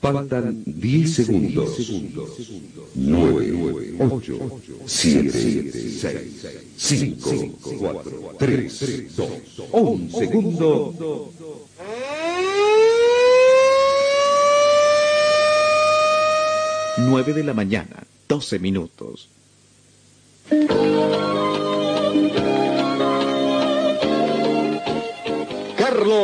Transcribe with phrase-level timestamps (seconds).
[0.00, 1.76] Faltan 10 segundos.
[2.94, 4.38] 9, 8,
[4.86, 7.30] 7, 6, 5,
[7.78, 9.28] 4, 3, 2,
[9.72, 10.94] 1 segundo.
[16.98, 19.28] Nueve de la mañana, 12 minutos.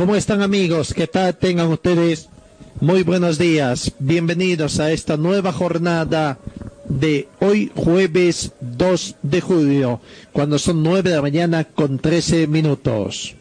[0.00, 0.94] ¿Cómo están amigos?
[0.94, 2.30] ¿Qué tal tengan ustedes?
[2.80, 3.92] Muy buenos días.
[3.98, 6.38] Bienvenidos a esta nueva jornada
[6.88, 10.00] de hoy jueves 2 de julio,
[10.32, 13.34] cuando son 9 de la mañana con 13 minutos.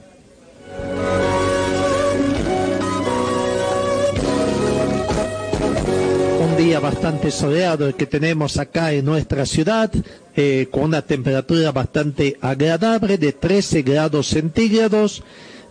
[6.42, 9.90] Un día bastante soleado que tenemos acá en nuestra ciudad,
[10.36, 15.24] eh, con una temperatura bastante agradable de 13 grados centígrados.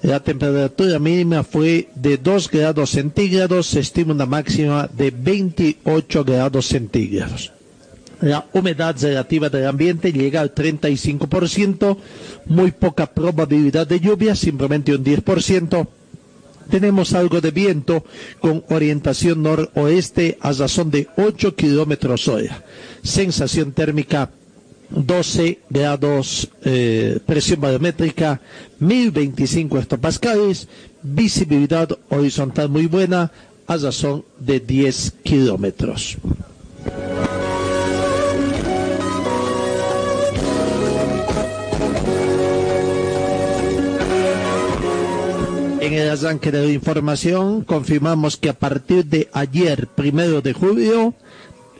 [0.02, 6.66] La temperatura mínima fue de 2 grados centígrados, se estima una máxima de 28 grados
[6.66, 7.52] centígrados.
[8.20, 11.96] La humedad relativa del ambiente llega al 35%,
[12.46, 15.86] muy poca probabilidad de lluvia, simplemente un 10%.
[16.70, 18.04] Tenemos algo de viento
[18.40, 22.64] con orientación noroeste a razón de 8 kilómetros hora.
[23.02, 24.30] Sensación térmica
[24.90, 28.40] 12 grados, eh, presión barométrica
[28.80, 30.68] 1025 hectopascales,
[31.02, 33.30] visibilidad horizontal muy buena
[33.66, 36.16] a razón de 10 kilómetros.
[45.80, 51.14] En el arranque de la información confirmamos que a partir de ayer, primero de julio,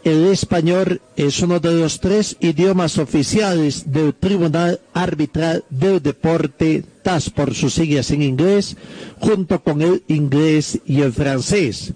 [0.05, 7.31] el español es uno de los tres idiomas oficiales del Tribunal Arbitral del Deporte, TAS
[7.31, 8.77] por sus siglas en inglés,
[9.19, 11.93] junto con el inglés y el francés.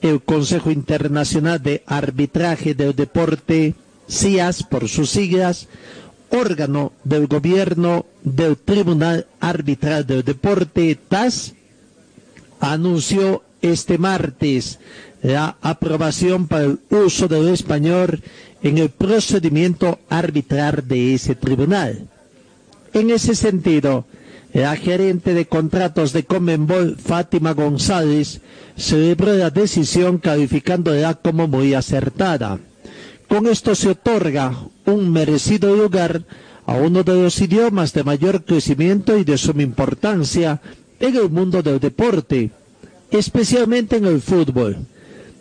[0.00, 3.74] El Consejo Internacional de Arbitraje del Deporte,
[4.08, 5.68] CIAS por sus siglas,
[6.30, 11.54] órgano del gobierno del Tribunal Arbitral del Deporte, TAS,
[12.60, 14.78] anunció este martes
[15.22, 18.22] la aprobación para el uso del español
[18.62, 22.06] en el procedimiento arbitral de ese tribunal.
[22.92, 24.06] En ese sentido,
[24.52, 28.40] la gerente de contratos de Comenbol, Fátima González,
[28.76, 32.58] celebró la decisión calificándola como muy acertada.
[33.28, 36.22] Con esto se otorga un merecido lugar
[36.64, 40.60] a uno de los idiomas de mayor crecimiento y de suma importancia
[41.00, 42.50] en el mundo del deporte,
[43.18, 44.76] especialmente en el fútbol.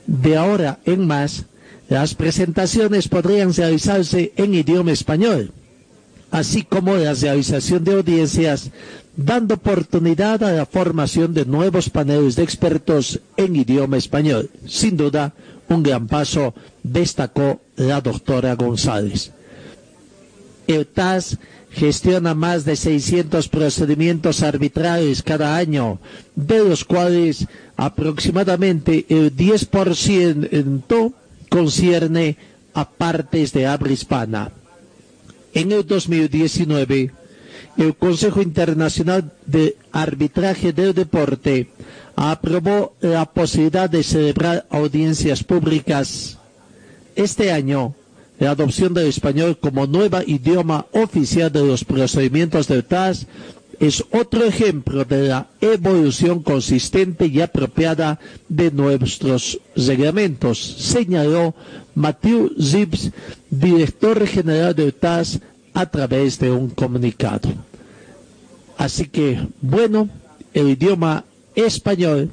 [0.08, 1.46] De ahora en más,
[1.90, 5.52] las presentaciones podrían realizarse en idioma español,
[6.31, 8.72] así como la realización de audiencias,
[9.16, 14.50] dando oportunidad a la formación de nuevos paneles de expertos en idioma español.
[14.68, 15.34] Sin duda,
[15.69, 16.53] un gran paso,
[16.84, 19.31] destacó la doctora González.
[20.68, 20.88] El
[21.75, 26.00] gestiona más de 600 procedimientos arbitrales cada año,
[26.36, 31.13] de los cuales aproximadamente el 10%
[31.50, 32.38] concierne
[32.74, 34.52] a partes de habla hispana.
[35.53, 37.12] En el 2019,
[37.78, 41.69] el Consejo Internacional de Arbitraje del Deporte
[42.16, 46.38] aprobó la posibilidad de celebrar audiencias públicas.
[47.16, 47.96] Este año,
[48.40, 53.27] la adopción del español como nuevo idioma oficial de los procedimientos del TAS
[53.80, 61.54] es otro ejemplo de la evolución consistente y apropiada de nuestros reglamentos, señaló
[61.94, 63.12] Matthew Zips,
[63.50, 65.39] director general del TAS,
[65.74, 67.50] a través de un comunicado.
[68.77, 70.10] Así que, bueno,
[70.54, 72.31] el idioma español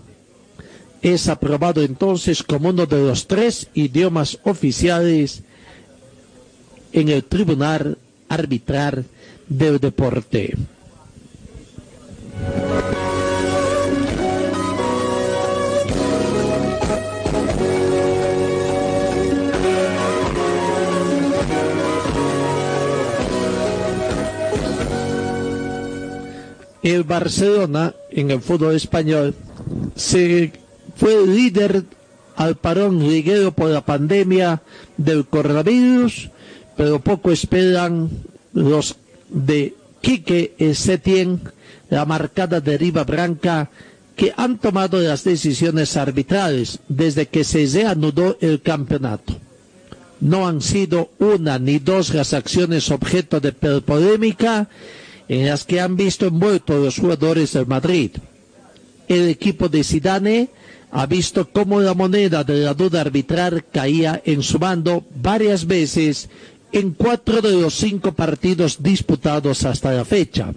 [1.02, 5.42] es aprobado entonces como uno de los tres idiomas oficiales
[6.92, 7.98] en el tribunal
[8.28, 9.04] arbitral
[9.48, 10.54] del deporte.
[26.82, 29.34] El Barcelona en el fútbol español
[29.94, 30.52] se
[30.96, 31.84] fue líder
[32.34, 34.62] al parón liguero por la pandemia
[34.96, 36.30] del coronavirus
[36.76, 38.10] pero poco esperan
[38.52, 38.96] los
[39.28, 41.40] de Quique Setién,
[41.90, 43.70] la marcada deriva branca,
[44.16, 49.34] que han tomado las decisiones arbitrales desde que se reanudó el campeonato.
[50.20, 54.68] No han sido una ni dos las acciones objeto de polémica
[55.28, 58.10] en las que han visto envueltos los jugadores del Madrid.
[59.08, 60.48] El equipo de Zidane
[60.92, 66.28] ha visto cómo la moneda de la duda arbitral caía en su mando varias veces
[66.72, 70.52] en cuatro de los cinco partidos disputados hasta la fecha.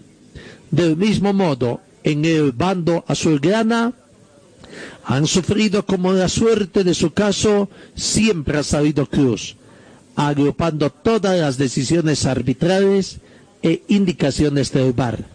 [0.72, 3.94] Del mismo modo, en el bando azulgrana
[5.04, 9.56] han sufrido como la suerte de su caso siempre ha salido Cruz,
[10.16, 13.18] agrupando todas las decisiones arbitrales
[13.62, 15.26] e indicaciones del VAR.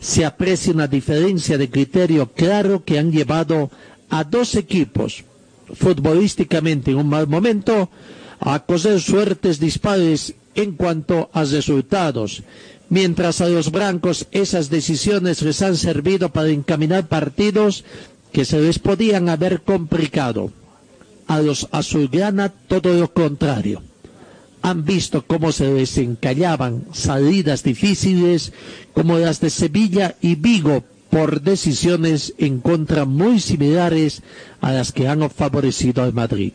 [0.00, 3.70] Se aprecia una diferencia de criterio claro que han llevado
[4.10, 5.24] a dos equipos
[5.74, 7.88] futbolísticamente en un mal momento
[8.44, 12.42] a coser suertes dispares en cuanto a resultados,
[12.90, 17.84] mientras a los blancos esas decisiones les han servido para encaminar partidos
[18.32, 20.52] que se les podían haber complicado.
[21.26, 23.82] A los azulgrana todo lo contrario
[24.64, 28.54] han visto cómo se desencallaban salidas difíciles
[28.94, 34.22] como las de Sevilla y Vigo por decisiones en contra muy similares
[34.62, 36.52] a las que han favorecido al Madrid.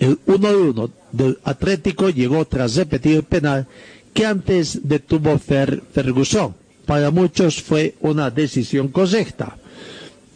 [0.00, 3.66] El 1-1 del Atlético llegó tras repetir penal
[4.14, 6.54] que antes detuvo Fer Ferguson.
[6.86, 9.56] Para muchos fue una decisión correcta.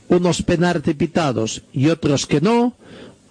[0.08, 2.74] Unos penaltis pitados y otros que no,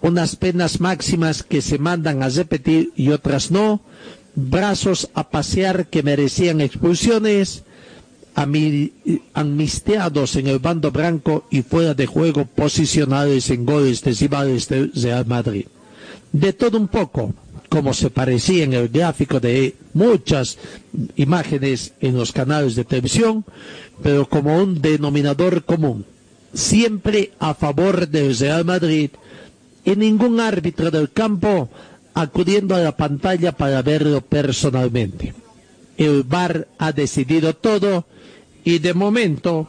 [0.00, 3.80] unas penas máximas que se mandan a repetir y otras no,
[4.34, 7.62] brazos a pasear que merecían expulsiones,
[9.34, 15.26] amnistiados en el bando blanco y fuera de juego posicionados en goles decimales de Real
[15.26, 15.66] Madrid.
[16.32, 17.34] De todo un poco,
[17.68, 20.58] como se parecía en el gráfico de muchas
[21.16, 23.44] imágenes en los canales de televisión,
[24.02, 26.04] pero como un denominador común,
[26.54, 29.10] siempre a favor del Real Madrid
[29.84, 31.68] y ningún árbitro del campo
[32.14, 35.34] acudiendo a la pantalla para verlo personalmente.
[35.96, 38.04] El VAR ha decidido todo
[38.64, 39.68] y de momento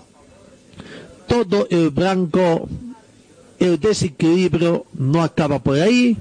[1.27, 2.67] todo el blanco,
[3.59, 6.17] el desequilibrio no acaba por ahí.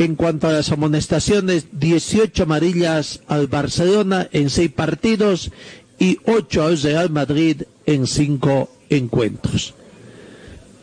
[0.00, 5.50] En cuanto a las amonestaciones, 18 amarillas al Barcelona en 6 partidos
[5.98, 9.74] y 8 al Real Madrid en 5 encuentros.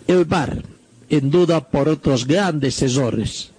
[0.05, 0.61] El VAR
[1.09, 3.49] en duda por otros grandes errores.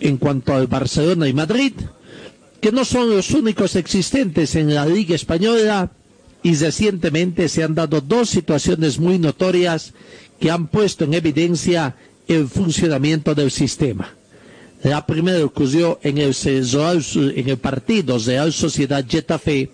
[0.00, 1.74] En cuanto al Barcelona y Madrid,
[2.60, 5.92] que no son los únicos existentes en la Liga Española,
[6.42, 9.94] y recientemente se han dado dos situaciones muy notorias
[10.40, 11.94] que han puesto en evidencia
[12.28, 14.14] el funcionamiento del sistema.
[14.82, 19.70] La primera ocurrió en el, en el partido Real Sociedad Getafe,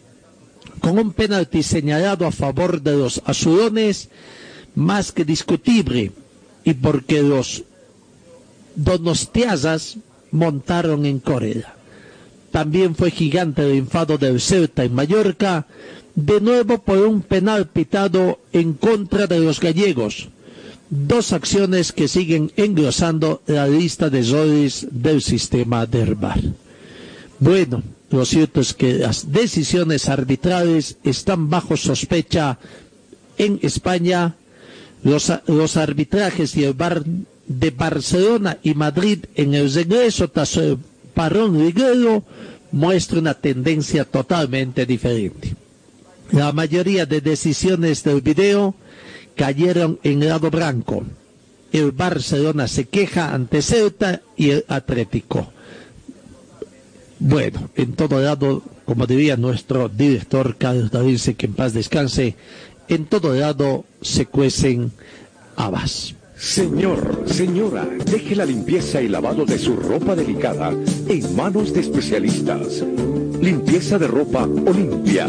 [0.81, 4.09] con un penalti señalado a favor de los azulones
[4.75, 6.13] más que discutible
[6.65, 7.65] y porque los
[8.75, 9.99] donostiazas
[10.31, 11.75] montaron en Corea.
[12.51, 15.67] También fue gigante el enfado del Celta en Mallorca,
[16.15, 20.29] de nuevo por un penal pitado en contra de los gallegos.
[20.95, 26.39] Dos acciones que siguen engrosando la lista de errores del sistema de VAR.
[27.39, 32.59] Bueno, lo cierto es que las decisiones arbitrales están bajo sospecha
[33.39, 34.35] en España
[35.03, 35.31] los,
[35.79, 40.77] arbitrajes de Barcelona y Madrid en el regreso tras el
[41.15, 42.23] parón liguero
[42.71, 45.57] muestra una tendencia totalmente diferente.
[46.33, 48.75] La mayoría de decisiones del video
[49.35, 51.05] cayeron en el lado blanco.
[51.73, 55.53] El Barcelona se queja ante Ceuta y el Atlético.
[57.19, 62.35] Bueno, en todo lado, como diría nuestro director Carlos David, que en paz descanse,
[62.89, 64.93] en todo lado se cuecen
[65.57, 66.15] habas.
[66.37, 70.73] Señor, señora, deje la limpieza y lavado de su ropa delicada
[71.09, 72.85] en manos de especialistas.
[73.41, 75.29] Limpieza de ropa Olimpia.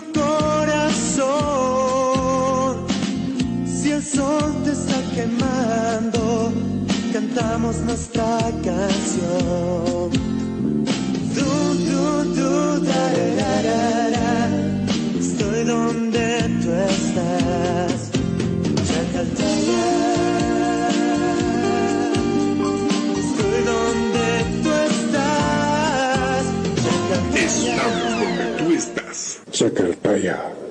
[3.65, 6.51] Si el sol te está quemando,
[7.13, 10.09] cantamos nuestra canción.
[11.35, 11.51] Du,
[11.89, 13.03] du, du, da,
[13.39, 14.31] da, da, da.
[15.19, 16.25] Estoy donde
[16.61, 18.11] tú estás.
[18.87, 19.83] Chacaltaya.
[23.15, 24.27] Estoy donde
[28.57, 29.39] tú estás.
[29.51, 30.70] Chacaltaya.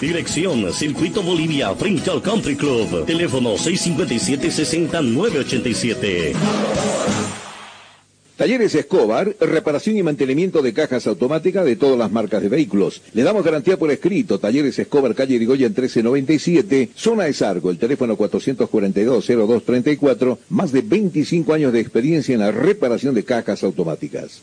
[0.00, 3.04] Dirección Circuito Bolivia frente Country Club.
[3.04, 6.34] Teléfono 657-60987.
[8.36, 13.02] Talleres Escobar, reparación y mantenimiento de cajas automáticas de todas las marcas de vehículos.
[13.12, 14.38] Le damos garantía por escrito.
[14.38, 21.72] Talleres Escobar, calle Irigoyen 1397, zona de Sargo, el teléfono 442-0234, más de 25 años
[21.72, 24.42] de experiencia en la reparación de cajas automáticas.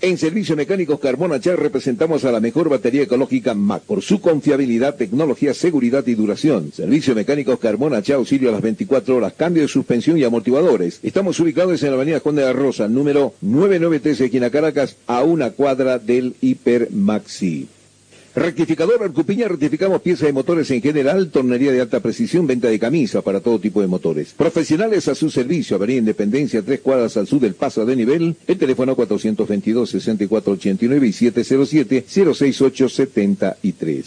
[0.00, 4.94] En Servicio Mecánicos Carbona Char representamos a la mejor batería ecológica MAC por su confiabilidad,
[4.94, 6.70] tecnología, seguridad y duración.
[6.72, 11.00] Servicio Mecánicos Carbona Char auxilio a las 24 horas, cambio de suspensión y amortiguadores.
[11.02, 15.50] Estamos ubicados en la Avenida Juan de la Rosa, número 993, esquina Caracas, a una
[15.50, 17.66] cuadra del Hiper Maxi.
[18.34, 23.24] Rectificador Arcupiña, rectificamos piezas de motores en general, tornería de alta precisión, venta de camisas
[23.24, 24.34] para todo tipo de motores.
[24.36, 28.58] Profesionales a su servicio, Avenida Independencia, tres cuadras al sur del paso de nivel, el
[28.58, 34.04] teléfono 422-6489 y 707-06873.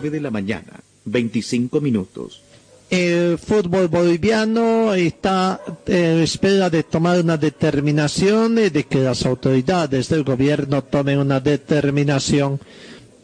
[0.00, 2.40] Nueve de la mañana, 25 minutos.
[2.88, 10.08] El fútbol boliviano está en espera de tomar una determinación y de que las autoridades
[10.08, 12.60] del gobierno tomen una determinación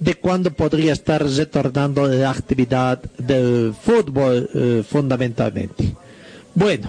[0.00, 5.95] de cuándo podría estar retornando la actividad del fútbol eh, fundamentalmente.
[6.57, 6.88] Bueno,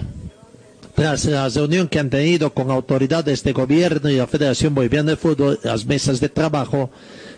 [0.96, 5.16] tras la reunión que han tenido con autoridades de gobierno y la Federación Boliviana de
[5.16, 6.90] Fútbol, las mesas de trabajo,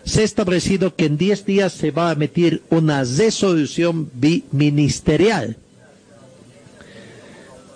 [0.03, 5.57] se ha establecido que en 10 días se va a emitir una resolución biministerial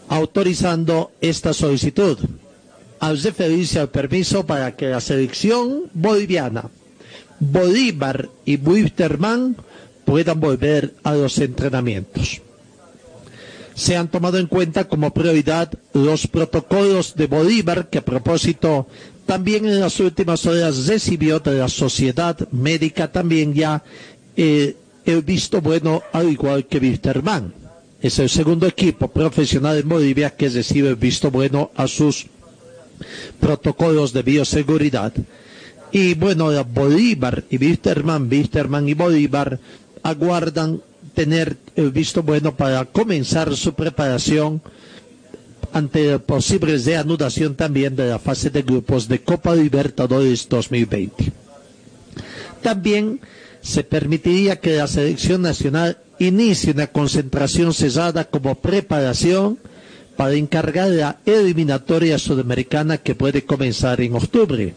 [0.10, 2.18] autorizando esta solicitud
[3.00, 6.70] al referirse al permiso para que la selección boliviana,
[7.40, 9.58] Bolívar y Wisterman
[10.06, 12.42] puedan volver a los entrenamientos.
[13.76, 18.88] Se han tomado en cuenta como prioridad los protocolos de Bolívar, que a propósito
[19.26, 23.84] también en las últimas horas recibió de la sociedad médica también ya
[24.36, 24.76] eh,
[25.06, 27.54] el visto bueno al igual que Wisterman.
[28.02, 32.26] es el segundo equipo profesional en Bolivia que recibe el visto bueno a sus
[33.40, 35.14] protocolos de bioseguridad.
[35.92, 39.60] Y bueno, Bolívar y Wisterman, Wisterman y Bolívar
[40.02, 40.82] aguardan
[41.14, 44.62] tener el visto bueno para comenzar su preparación
[45.74, 51.32] ante posibles reanudación también de la fase de grupos de Copa Libertadores 2020.
[52.62, 53.20] También
[53.62, 59.58] se permitiría que la selección nacional inicie una concentración cesada como preparación
[60.16, 64.76] para encargar la eliminatoria sudamericana que puede comenzar en octubre.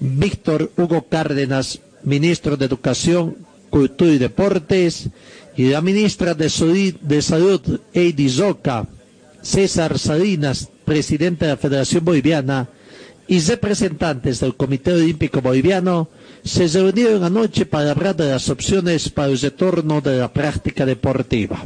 [0.00, 3.36] Víctor Hugo Cárdenas, ministro de Educación,
[3.68, 5.08] Cultura y Deportes,
[5.56, 8.86] y la ministra de, de Salud, Eidi Zoca,
[9.42, 12.68] César Salinas, presidente de la Federación Boliviana,
[13.28, 16.08] y representantes del Comité Olímpico Boliviano
[16.44, 21.62] se reunieron anoche para hablar de las opciones para el retorno de la práctica deportiva.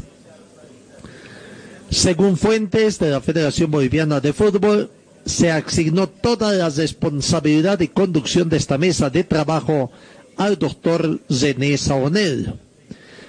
[1.88, 4.90] Según fuentes de la Federación Boliviana de Fútbol,
[5.24, 9.92] se asignó toda la responsabilidad y conducción de esta mesa de trabajo
[10.36, 12.54] al doctor René Saonel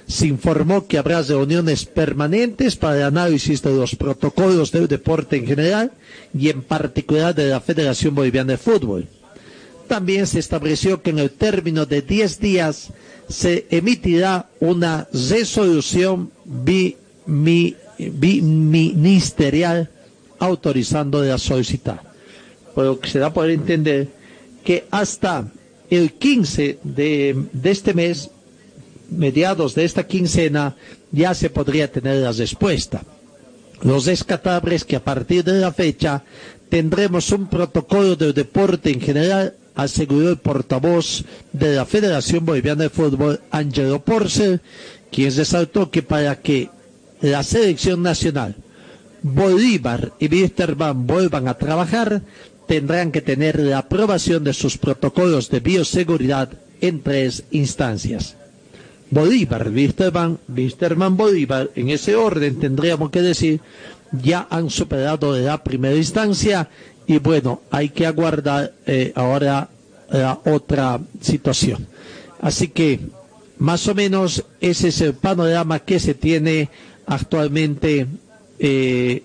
[0.07, 5.45] se informó que habrá reuniones permanentes para el análisis de los protocolos del deporte en
[5.48, 5.91] general
[6.38, 9.07] y en particular de la Federación Boliviana de Fútbol.
[9.88, 12.89] También se estableció que en el término de 10 días
[13.29, 16.31] se emitirá una resolución
[17.98, 19.89] biministerial
[20.39, 22.01] autorizando la solicitar.
[22.75, 24.10] Por lo que se da por entender
[24.63, 25.48] que hasta
[25.89, 28.29] el 15 de, de este mes
[29.17, 30.75] mediados de esta quincena
[31.12, 33.03] ya se podría tener la respuesta.
[33.82, 36.24] Los descatables que a partir de la fecha
[36.70, 42.89] tendremos un protocolo del deporte en general, aseguró el portavoz de la Federación Boliviana de
[42.89, 44.62] Fútbol, Angelo Porcel,
[45.12, 46.70] quien resaltó que para que
[47.22, 48.55] la selección nacional,
[49.22, 52.21] Bolívar y Wisterman vuelvan a trabajar,
[52.67, 56.49] tendrán que tener la aprobación de sus protocolos de bioseguridad
[56.82, 58.36] en tres instancias.
[59.13, 63.60] Bolívar, Wisterman, Wisterman, Bolívar, en ese orden tendríamos que decir,
[64.12, 66.69] ya han superado la primera instancia
[67.08, 69.69] y bueno, hay que aguardar eh, ahora
[70.10, 71.88] la otra situación.
[72.41, 72.99] Así que
[73.58, 76.69] más o menos ese es el panorama que se tiene
[77.06, 78.08] actualmente
[78.60, 79.23] eh,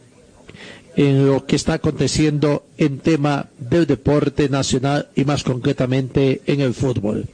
[0.97, 6.75] en lo que está aconteciendo en tema del deporte nacional y más concretamente en el
[6.75, 7.27] fútbol.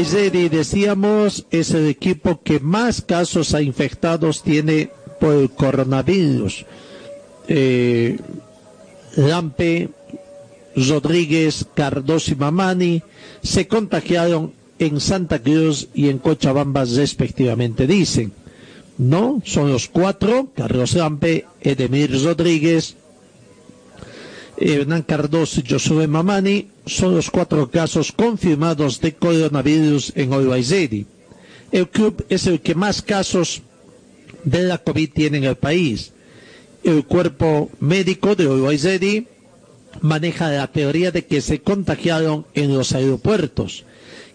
[0.00, 4.88] Guayseri, decíamos, es el equipo que más casos infectados tiene
[5.20, 6.64] por el coronavirus.
[7.48, 8.18] Eh,
[9.16, 9.90] Lampe,
[10.74, 13.02] Rodríguez, Cardoso y Mamani
[13.42, 18.32] se contagiaron en Santa Cruz y en Cochabamba respectivamente, dicen.
[18.96, 22.96] No, son los cuatro, Carlos Lampe, Edemir Rodríguez,
[24.60, 31.06] Hernán Cardoso y Josué Mamani son los cuatro casos confirmados de coronavirus en Olwaizedi.
[31.72, 33.62] El club es el que más casos
[34.44, 36.12] de la COVID tiene en el país.
[36.84, 39.26] El cuerpo médico de Olwaizedi
[40.02, 43.84] maneja la teoría de que se contagiaron en los aeropuertos.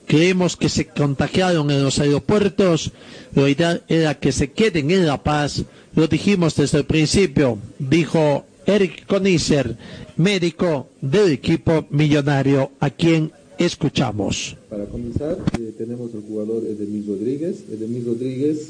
[0.07, 2.91] Creemos que se contagiaron en los aeropuertos,
[3.33, 5.63] lo ideal era que se queden en La Paz,
[5.95, 9.77] lo dijimos desde el principio, dijo Eric Conisser,
[10.17, 14.57] médico del equipo millonario, a quien escuchamos.
[14.69, 17.63] Para comenzar, eh, tenemos al jugador Edemir Rodríguez.
[17.71, 18.69] Edemir Rodríguez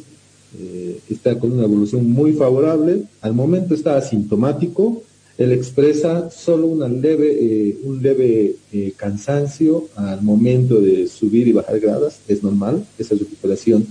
[0.60, 3.04] eh, está con una evolución muy favorable.
[3.22, 5.02] Al momento está asintomático.
[5.38, 8.56] Él expresa solo leve, eh, un leve
[8.96, 12.20] cansancio al momento de subir y bajar gradas.
[12.28, 13.86] Es normal, esa recuperación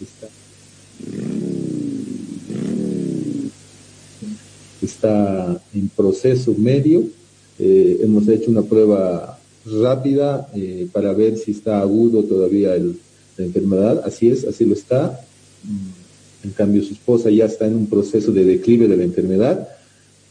[0.00, 0.28] está
[4.86, 7.04] está en proceso medio.
[7.58, 14.02] Eh, hemos hecho una prueba rápida eh, para ver si está agudo todavía la enfermedad.
[14.04, 15.20] Así es, así lo está.
[15.64, 19.68] Mm, en cambio, su esposa ya está en un proceso de declive de la enfermedad,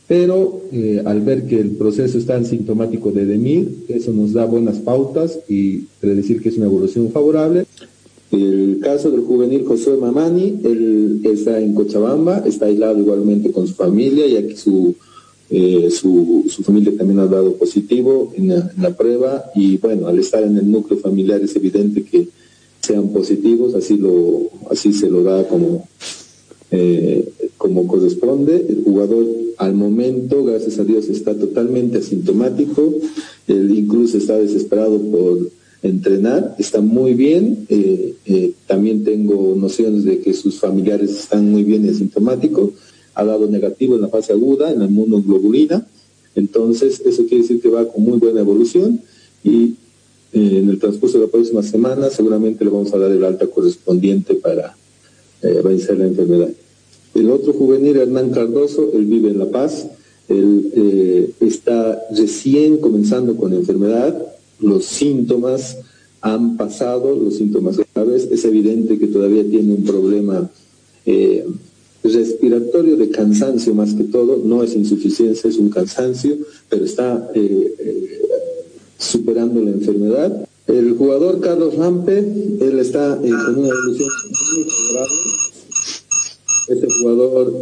[0.07, 4.43] pero eh, al ver que el proceso está en sintomático de DEMIR, eso nos da
[4.45, 7.65] buenas pautas y predecir que es una evolución favorable.
[8.31, 13.73] El caso del juvenil José Mamani, él está en Cochabamba, está aislado igualmente con su
[13.73, 14.95] familia, ya que su,
[15.49, 20.57] eh, su, familia también ha dado positivo en la, prueba y bueno, al estar en
[20.57, 22.29] el núcleo familiar es evidente que
[22.79, 25.87] sean positivos, así, lo, así se lo da como,
[26.71, 28.65] eh, como corresponde.
[28.69, 32.93] El jugador al momento, gracias a Dios, está totalmente asintomático.
[33.47, 35.49] Él incluso está desesperado por
[35.83, 37.65] entrenar, está muy bien.
[37.69, 42.71] Eh, eh, también tengo nociones de que sus familiares están muy bien asintomáticos.
[43.15, 45.85] Ha dado negativo en la fase aguda, en la inmunoglobulina.
[46.35, 49.01] Entonces, eso quiere decir que va con muy buena evolución
[49.43, 49.75] y
[50.33, 53.47] eh, en el transcurso de la próxima semana seguramente le vamos a dar el alta
[53.47, 54.75] correspondiente para
[55.63, 56.49] vencer la enfermedad.
[57.15, 59.87] El otro juvenil, Hernán Cardoso, él vive en La Paz,
[60.29, 64.31] él está recién comenzando con la enfermedad,
[64.61, 65.77] los síntomas
[66.21, 70.49] han pasado, los síntomas graves, es evidente que todavía tiene un problema
[71.05, 71.45] eh,
[72.03, 76.37] respiratorio de cansancio más que todo, no es insuficiencia, es un cansancio,
[76.69, 78.21] pero está eh, eh,
[78.97, 80.47] superando la enfermedad.
[80.67, 85.17] El jugador Carlos Rampe, él está con una evolución muy favorable.
[86.69, 87.61] Este jugador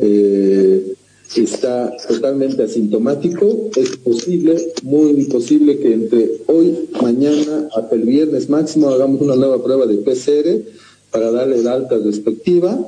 [1.36, 8.90] está totalmente asintomático, es posible, muy posible que entre hoy, mañana, hasta el viernes máximo
[8.90, 10.64] hagamos una nueva prueba de PCR
[11.12, 12.80] para darle la alta respectiva.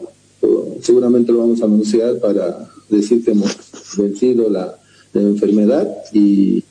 [0.81, 3.55] Seguramente lo vamos a anunciar para decir que hemos
[3.97, 4.77] vencido la,
[5.13, 6.63] enfermedad y,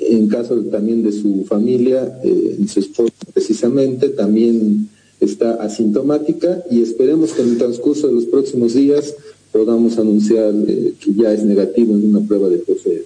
[0.00, 4.88] en caso también de su familia, eh, su esposa precisamente, también
[5.20, 9.14] está asintomática y esperemos que en el transcurso de los próximos días
[9.52, 13.02] podamos anunciar eh, que ya es negativo en una prueba de PCR.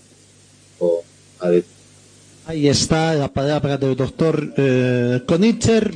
[2.47, 5.21] Ahí está la palabra del doctor eh,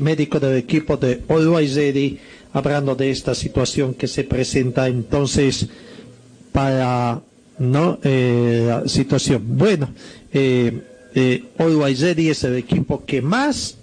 [0.01, 2.19] médico del equipo de Always Ready,
[2.53, 5.69] hablando de esta situación que se presenta entonces
[6.51, 7.23] para
[7.61, 9.45] no eh, la situación.
[9.47, 9.91] Bueno,
[10.33, 10.83] eh,
[11.15, 13.77] eh, Ready es el equipo que más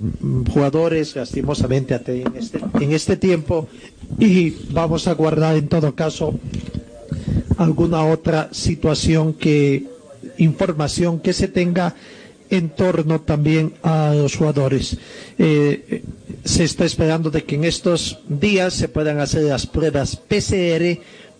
[0.51, 3.67] jugadores lastimosamente en este, en este tiempo
[4.19, 6.39] y vamos a guardar en todo caso
[7.57, 9.85] alguna otra situación que
[10.37, 11.95] información que se tenga
[12.49, 14.97] en torno también a los jugadores.
[15.37, 16.03] Eh,
[16.45, 20.99] se está esperando de que en estos días se puedan hacer las pruebas PCR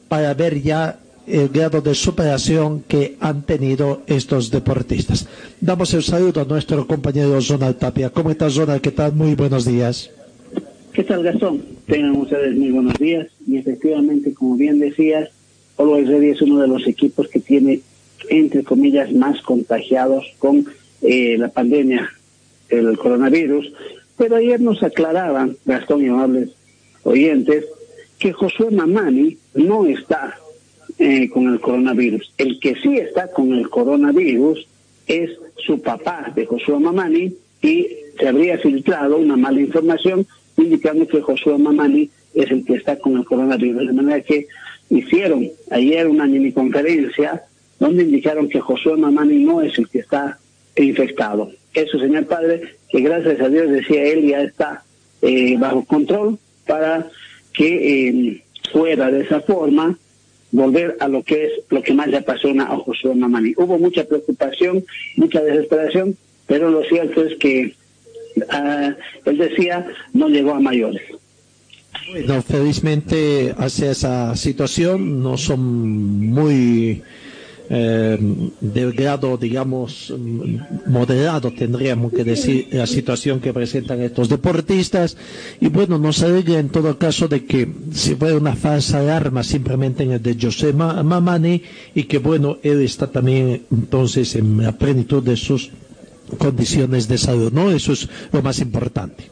[0.09, 5.27] para ver ya el grado de superación que han tenido estos deportistas.
[5.59, 8.09] Damos el saludo a nuestro compañero Zonal Tapia.
[8.09, 8.79] ¿Cómo estás, Zonal?
[8.79, 9.13] ¿Qué tal?
[9.13, 10.09] Muy buenos días.
[10.93, 11.61] ¿Qué tal, Gastón?
[11.85, 13.27] Tengan ustedes muy buenos días.
[13.45, 15.29] Y efectivamente, como bien decías,
[15.77, 17.81] Always Ready es uno de los equipos que tiene,
[18.29, 20.65] entre comillas, más contagiados con
[21.01, 22.09] eh, la pandemia
[22.69, 23.71] del coronavirus.
[24.17, 26.51] Pero ayer nos aclaraban, Gastón y amables
[27.03, 27.65] oyentes,
[28.17, 30.39] que Josué Mamani no está
[30.99, 32.33] eh, con el coronavirus.
[32.37, 34.67] El que sí está con el coronavirus
[35.05, 37.87] es su papá de Josué Mamani y
[38.19, 40.25] se habría filtrado una mala información
[40.57, 43.87] indicando que Josué Mamani es el que está con el coronavirus.
[43.87, 44.47] De manera que
[44.89, 47.43] hicieron ayer una mini conferencia
[47.79, 50.39] donde indicaron que Josué Mamani no es el que está
[50.75, 51.51] infectado.
[51.73, 54.83] Eso, señor padre, que gracias a Dios, decía él, ya está
[55.21, 57.07] eh, bajo control para
[57.53, 59.97] que eh, fuera de esa forma
[60.57, 63.53] volver a lo que es lo que más le apasiona a Josué Mamani.
[63.57, 64.83] Hubo mucha preocupación,
[65.15, 66.17] mucha desesperación,
[66.47, 67.75] pero lo cierto es que
[68.49, 71.01] Ah, él decía, no llegó a mayores.
[72.11, 77.01] Bueno, felizmente hacia esa situación no son muy
[77.69, 78.17] eh,
[78.61, 80.13] del grado, digamos,
[80.85, 85.17] moderado, tendríamos que decir, la situación que presentan estos deportistas.
[85.59, 90.03] Y bueno, nos alegra en todo caso de que se fue una falsa alarma simplemente
[90.03, 91.61] en el de José Mamani
[91.93, 95.71] y que bueno, él está también entonces en la plenitud de sus
[96.37, 97.71] condiciones de salud, ¿no?
[97.71, 99.25] Eso es lo más importante.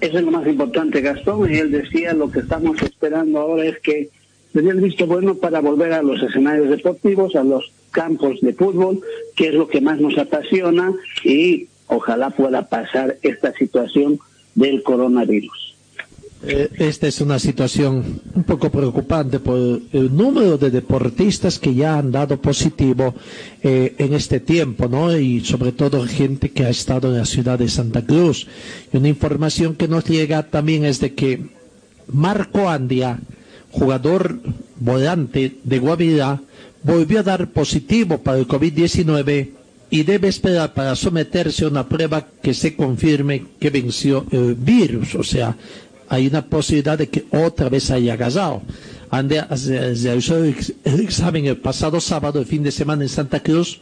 [0.00, 3.78] Eso es lo más importante, Gastón, y él decía, lo que estamos esperando ahora es
[3.80, 4.10] que
[4.52, 8.52] se dé el visto bueno para volver a los escenarios deportivos, a los campos de
[8.54, 9.00] fútbol,
[9.36, 10.92] que es lo que más nos apasiona,
[11.24, 14.18] y ojalá pueda pasar esta situación
[14.54, 15.68] del coronavirus.
[16.46, 21.98] Eh, esta es una situación un poco preocupante por el número de deportistas que ya
[21.98, 23.14] han dado positivo
[23.60, 25.16] eh, en este tiempo, ¿no?
[25.18, 28.46] Y sobre todo gente que ha estado en la ciudad de Santa Cruz.
[28.92, 31.42] Y una información que nos llega también es de que
[32.06, 33.18] Marco Andia,
[33.78, 34.40] jugador
[34.80, 36.40] volante de Guavirá,
[36.82, 39.50] volvió a dar positivo para el COVID-19
[39.90, 45.14] y debe esperar para someterse a una prueba que se confirme que venció el virus,
[45.14, 45.56] o sea,
[46.08, 48.62] hay una posibilidad de que otra vez haya agasado.
[49.10, 50.54] Ande, se realizó el
[51.00, 53.80] examen el pasado sábado, el fin de semana en Santa Cruz,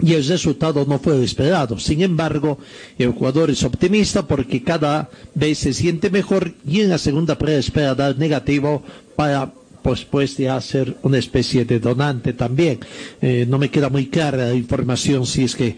[0.00, 1.78] y el resultado no fue esperado.
[1.78, 2.58] Sin embargo,
[2.98, 7.58] el jugador es optimista porque cada vez se siente mejor y en la segunda prueba
[7.58, 8.82] espera dar negativo
[9.16, 9.52] para
[9.82, 12.80] pues, pues de hacer una especie de donante también.
[13.20, 15.76] Eh, no me queda muy clara la información si es que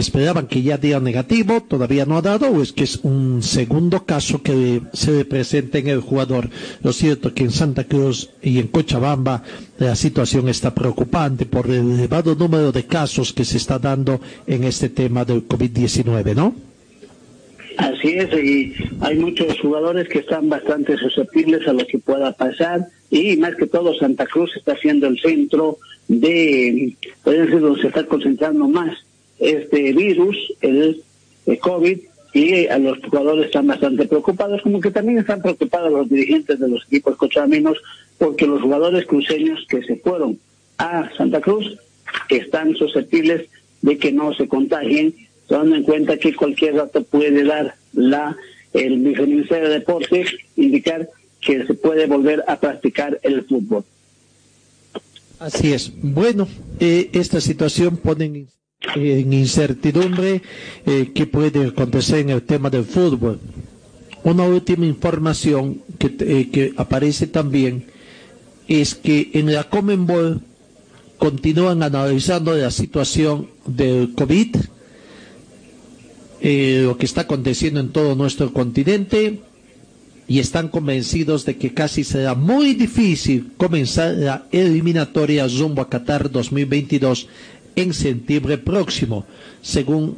[0.00, 4.04] esperaban que ya diera negativo, todavía no ha dado, o es que es un segundo
[4.04, 6.50] caso que se presenta en el jugador.
[6.82, 9.42] Lo cierto que en Santa Cruz y en Cochabamba
[9.78, 14.64] la situación está preocupante por el elevado número de casos que se está dando en
[14.64, 16.54] este tema del COVID-19, ¿no?
[17.76, 22.88] Así es, y hay muchos jugadores que están bastante susceptibles a lo que pueda pasar
[23.10, 25.78] y más que todo Santa Cruz está siendo el centro
[26.08, 28.96] de, ser donde se está concentrando más
[29.38, 31.02] este virus, el,
[31.60, 31.98] COVID,
[32.32, 36.68] y a los jugadores están bastante preocupados, como que también están preocupados los dirigentes de
[36.68, 37.78] los equipos cochaminos,
[38.18, 40.38] porque los jugadores cruceños que se fueron
[40.78, 41.78] a Santa Cruz
[42.28, 43.48] están susceptibles
[43.82, 45.14] de que no se contagien,
[45.46, 48.36] tomando en cuenta que cualquier rato puede dar la
[48.72, 51.08] el Ministerio de Deportes indicar
[51.40, 53.84] que se puede volver a practicar el fútbol.
[55.38, 55.92] Así es.
[56.02, 56.48] Bueno,
[56.80, 58.48] eh, esta situación pone en
[58.94, 60.42] incertidumbre
[60.86, 63.40] eh, qué puede acontecer en el tema del fútbol.
[64.24, 67.86] Una última información que, eh, que aparece también
[68.68, 70.40] es que en la Comenbol
[71.18, 74.56] continúan analizando la situación del COVID,
[76.40, 79.40] eh, lo que está aconteciendo en todo nuestro continente,
[80.28, 86.30] y están convencidos de que casi será muy difícil comenzar la eliminatoria rumbo a Qatar
[86.30, 87.28] 2022
[87.76, 89.26] en septiembre próximo,
[89.62, 90.16] según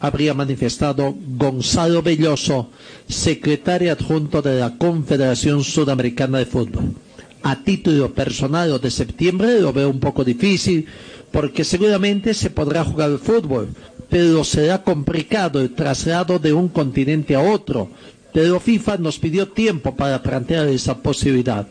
[0.00, 2.70] habría manifestado Gonzalo Belloso,
[3.08, 6.94] secretario adjunto de la Confederación Sudamericana de Fútbol.
[7.42, 10.86] A título personal de septiembre lo veo un poco difícil
[11.30, 13.68] porque seguramente se podrá jugar el fútbol,
[14.08, 17.90] pero será complicado el traslado de un continente a otro.
[18.32, 21.66] Pero FIFA nos pidió tiempo para plantear esa posibilidad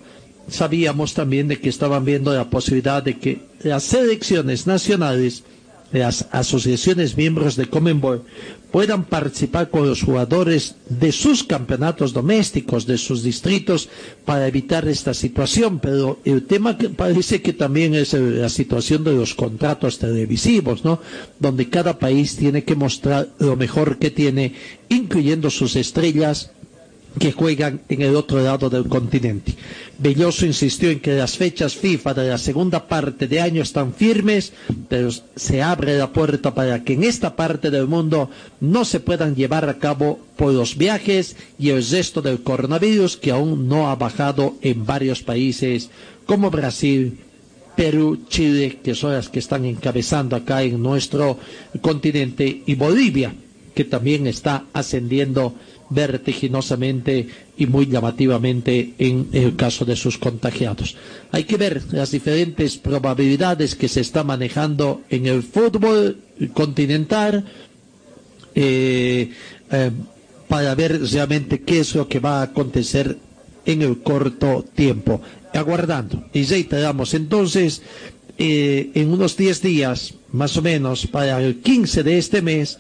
[0.48, 5.44] sabíamos también de que estaban viendo la posibilidad de que las selecciones nacionales,
[5.92, 8.24] las asociaciones miembros de Comenbol,
[8.72, 13.88] puedan participar con los jugadores de sus campeonatos domésticos, de sus distritos,
[14.26, 15.78] para evitar esta situación.
[15.78, 21.00] Pero el tema que parece que también es la situación de los contratos televisivos, ¿no?
[21.40, 24.56] Donde cada país tiene que mostrar lo mejor que tiene,
[24.90, 26.50] incluyendo sus estrellas,
[27.20, 29.54] que juegan en el otro lado del continente.
[30.00, 34.54] Belloso insistió en que las fechas FIFA de la segunda parte de año están firmes,
[34.90, 39.36] pero se abre la puerta para que en esta parte del mundo no se puedan
[39.36, 43.96] llevar a cabo por los viajes y el resto del coronavirus que aún no ha
[43.96, 45.90] bajado en varios países
[46.26, 47.20] como Brasil,
[47.76, 51.38] Perú, Chile, que son las que están encabezando acá en nuestro
[51.82, 53.34] continente, y Bolivia,
[53.74, 55.56] que también está ascendiendo
[55.94, 57.28] vertiginosamente
[57.58, 60.96] y muy llamativamente en el caso de sus contagiados.
[61.32, 66.18] Hay que ver las diferentes probabilidades que se está manejando en el fútbol
[66.54, 67.46] continental
[68.56, 69.32] eh,
[69.72, 69.92] eh,
[70.48, 73.18] para ver realmente qué es lo que va a acontecer
[73.66, 75.22] en el corto tiempo.
[75.54, 76.26] Aguardando.
[76.34, 77.82] Y reiteramos entonces,
[78.38, 82.80] eh, en unos 10 días, más o menos, para el 15 de este mes,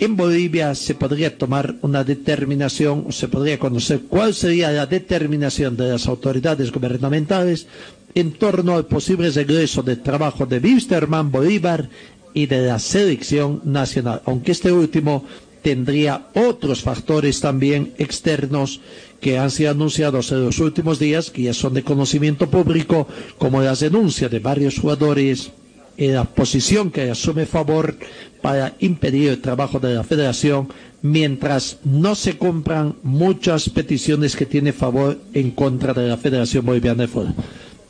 [0.00, 5.88] en Bolivia se podría tomar una determinación, se podría conocer cuál sería la determinación de
[5.90, 7.66] las autoridades gubernamentales
[8.14, 11.88] en torno al posible regreso de trabajo de Wisterman Bolívar
[12.32, 15.24] y de la selección nacional, aunque este último
[15.62, 18.80] tendría otros factores también externos
[19.20, 23.08] que han sido anunciados en los últimos días, que ya son de conocimiento público,
[23.38, 25.50] como las denuncias de varios jugadores
[25.98, 27.96] y la posición que asume favor
[28.40, 30.68] para impedir el trabajo de la federación
[31.02, 37.02] mientras no se compran muchas peticiones que tiene favor en contra de la Federación Boliviana
[37.02, 37.34] de Fútbol.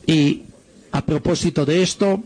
[0.07, 0.41] Y
[0.91, 2.23] a propósito de esto,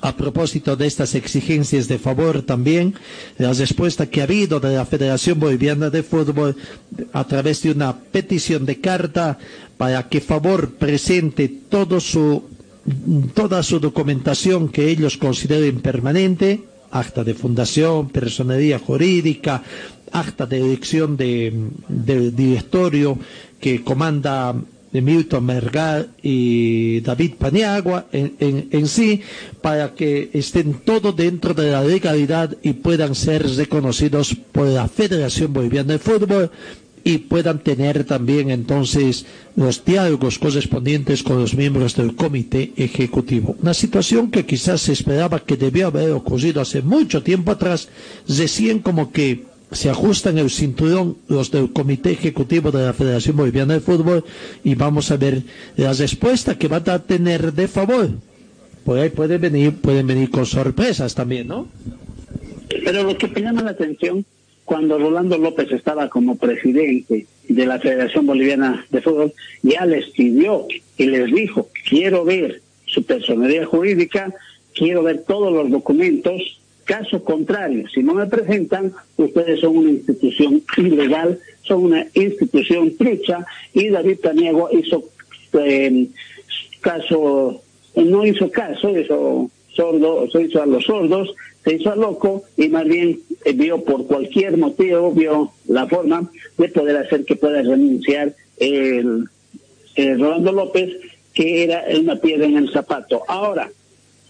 [0.00, 2.94] a propósito de estas exigencias de favor también,
[3.38, 6.56] la respuesta que ha habido de la Federación Boliviana de Fútbol
[7.12, 9.38] a través de una petición de carta
[9.76, 12.42] para que favor presente todo su,
[13.34, 19.62] toda su documentación que ellos consideren permanente, acta de fundación, personería jurídica,
[20.12, 21.52] acta de elección de,
[21.88, 23.18] directorio
[23.60, 24.54] que comanda
[24.92, 29.20] Milton Mergal y David Paniagua en, en, en, sí,
[29.60, 35.52] para que estén todo dentro de la legalidad y puedan ser reconocidos por la Federación
[35.52, 36.50] Boliviana de Fútbol
[37.06, 43.54] y puedan tener también entonces los diálogos correspondientes con los miembros del comité ejecutivo.
[43.62, 47.88] Una situación que quizás se esperaba que debió haber ocurrido hace mucho tiempo atrás,
[48.26, 53.74] recién como que se ajustan el cinturón los del Comité Ejecutivo de la Federación Boliviana
[53.74, 54.24] de Fútbol
[54.64, 55.44] y vamos a ver
[55.76, 58.10] la respuesta que van a tener de favor.
[58.84, 61.68] Por ahí pueden venir, pueden venir con sorpresas también, ¿no?
[62.84, 64.24] Pero lo que me llama la atención,
[64.66, 70.66] cuando Rolando López estaba como presidente de la Federación Boliviana de Fútbol, ya les pidió
[70.98, 74.34] y les dijo, quiero ver su personalidad jurídica,
[74.74, 80.62] quiero ver todos los documentos, caso contrario, si no me presentan, ustedes son una institución
[80.76, 85.04] ilegal, son una institución trucha, y David Paniagua hizo
[85.60, 86.08] eh,
[86.80, 87.62] caso,
[87.94, 91.34] no hizo caso, hizo sordo, se hizo a los sordos,
[91.64, 96.30] se hizo a loco y más bien eh, vio por cualquier motivo, vio la forma
[96.58, 99.28] de poder hacer que pueda renunciar el,
[99.96, 100.90] Rolando López,
[101.32, 103.22] que era una piedra en el zapato.
[103.28, 103.70] Ahora,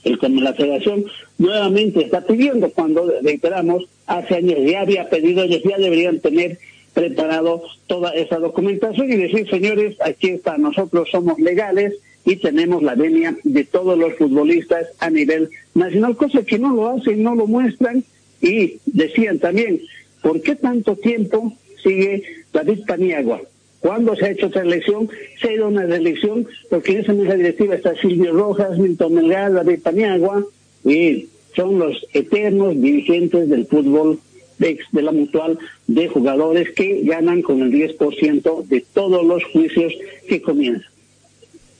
[0.04, 1.04] el la federación
[1.38, 6.58] nuevamente está pidiendo cuando reiteramos hace años ya había pedido ellos ya deberían tener
[6.94, 11.94] preparado toda esa documentación y decir señores aquí está nosotros somos legales
[12.26, 16.90] y tenemos la venia de todos los futbolistas a nivel nacional cosa que no lo
[16.90, 18.04] hacen no lo muestran
[18.42, 19.80] y decían también
[20.22, 23.42] ¿por qué tanto tiempo sigue David Paniagua?
[23.80, 25.08] ¿Cuándo se ha hecho otra elección?
[25.40, 29.52] Se ha ido una reelección, porque en esa mesa directiva está Silvio Rojas, Milton Melgar,
[29.52, 30.44] David Paniagua,
[30.84, 34.18] y son los eternos dirigentes del fútbol
[34.58, 39.92] de la mutual de jugadores que ganan con el 10% de todos los juicios
[40.28, 40.95] que comienzan.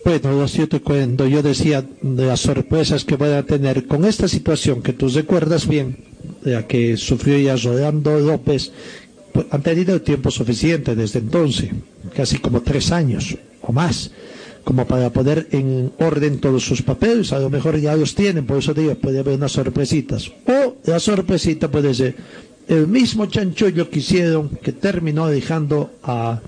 [0.07, 4.29] Bueno, lo cierto cuando yo decía de las sorpresas que van a tener con esta
[4.29, 5.97] situación que tú recuerdas bien,
[6.45, 8.71] la que sufrió ya Rolando López,
[9.33, 11.71] pues, han tenido tiempo suficiente desde entonces,
[12.15, 14.13] casi como tres años o más,
[14.63, 17.33] como para poner en orden todos sus papeles.
[17.33, 20.31] A lo mejor ya los tienen, por eso digo, puede haber unas sorpresitas.
[20.47, 22.15] O la sorpresita puede ser
[22.69, 26.41] el mismo chanchullo que hicieron, que terminó dejando a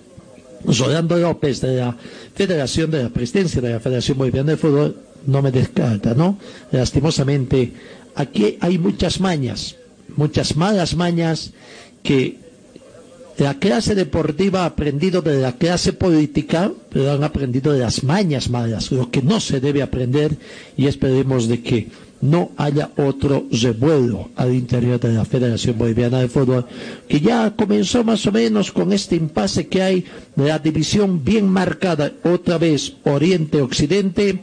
[0.65, 1.97] Rolando López de la
[2.35, 6.39] Federación de la Presidencia de la Federación Boliviana de Fútbol, no me descarta, ¿no?
[6.71, 7.73] Lastimosamente,
[8.15, 9.77] aquí hay muchas mañas,
[10.17, 11.53] muchas malas mañas
[12.03, 12.48] que
[13.39, 18.51] la clase deportiva ha aprendido de la clase política, pero han aprendido de las mañas
[18.51, 20.37] malas, lo que no se debe aprender
[20.77, 21.89] y esperemos de que
[22.21, 26.67] no haya otro revuelo al interior de la Federación Boliviana de Fútbol,
[27.09, 31.47] que ya comenzó más o menos con este impasse que hay de la división bien
[31.49, 34.41] marcada otra vez Oriente-Occidente,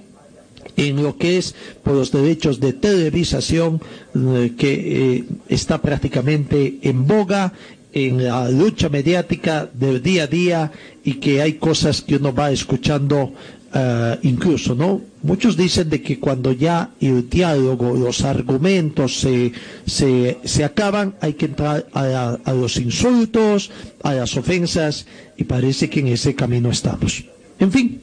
[0.78, 3.82] en lo que es por los derechos de televisación
[4.14, 7.54] eh, que eh, está prácticamente en boga
[7.96, 10.72] en la lucha mediática del día a día
[11.04, 13.32] y que hay cosas que uno va escuchando
[13.74, 15.02] uh, incluso, ¿no?
[15.24, 19.54] Muchos dicen de que cuando ya el diálogo, los argumentos se,
[19.86, 23.72] se, se acaban, hay que entrar a, a, los insultos,
[24.04, 27.24] a las ofensas, y parece que en ese camino estamos.
[27.60, 28.02] En fin,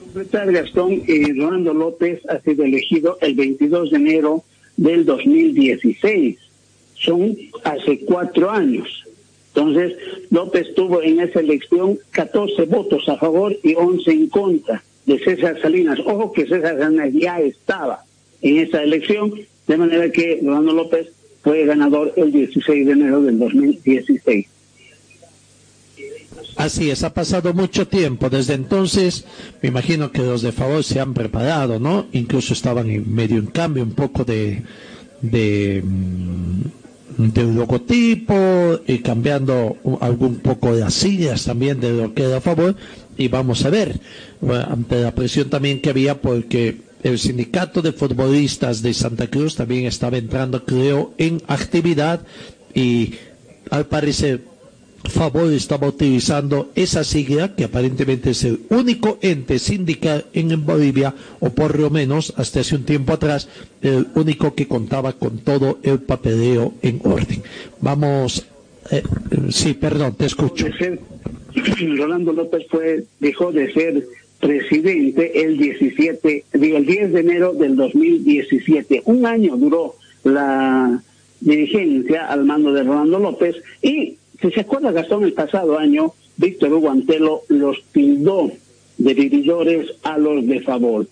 [0.00, 4.44] completar, Gastón, eh, Rolando López ha sido elegido el 22 de enero
[4.78, 6.47] del 2016
[7.00, 9.04] son hace cuatro años.
[9.54, 9.96] Entonces,
[10.30, 15.60] López tuvo en esa elección 14 votos a favor y 11 en contra de César
[15.60, 15.98] Salinas.
[16.00, 18.04] Ojo que César Salinas ya estaba
[18.42, 19.32] en esa elección,
[19.66, 21.08] de manera que Rolando López
[21.42, 24.46] fue ganador el 16 de enero del 2016.
[26.56, 28.28] Así es, ha pasado mucho tiempo.
[28.30, 29.24] Desde entonces,
[29.62, 32.06] me imagino que los de favor se han preparado, ¿no?
[32.12, 34.62] Incluso estaban en medio en cambio un poco de,
[35.20, 35.82] de
[37.18, 42.40] del logotipo y cambiando algún poco de las sillas también de lo que era a
[42.40, 42.76] favor
[43.16, 43.98] y vamos a ver
[44.68, 49.86] ante la presión también que había porque el sindicato de futbolistas de Santa Cruz también
[49.86, 52.20] estaba entrando creo en actividad
[52.72, 53.14] y
[53.70, 54.42] al parecer
[55.04, 61.50] Favor estaba utilizando esa sigla, que aparentemente es el único ente sindical en Bolivia, o
[61.50, 63.48] por lo menos hasta hace un tiempo atrás,
[63.80, 67.42] el único que contaba con todo el papeleo en orden.
[67.80, 68.46] Vamos,
[68.90, 69.02] eh,
[69.50, 70.66] sí, perdón, te escucho.
[71.96, 74.04] Rolando López fue, dejó de ser
[74.40, 79.02] presidente el 17, digo, el 10 de enero del 2017.
[79.06, 79.94] Un año duró
[80.24, 81.02] la
[81.40, 86.72] dirigencia al mando de Rolando López y si se acuerda, Gastón, el pasado año, Víctor
[86.72, 88.50] Hugo Antelo los tildó
[88.96, 91.06] de vividores a los de favor.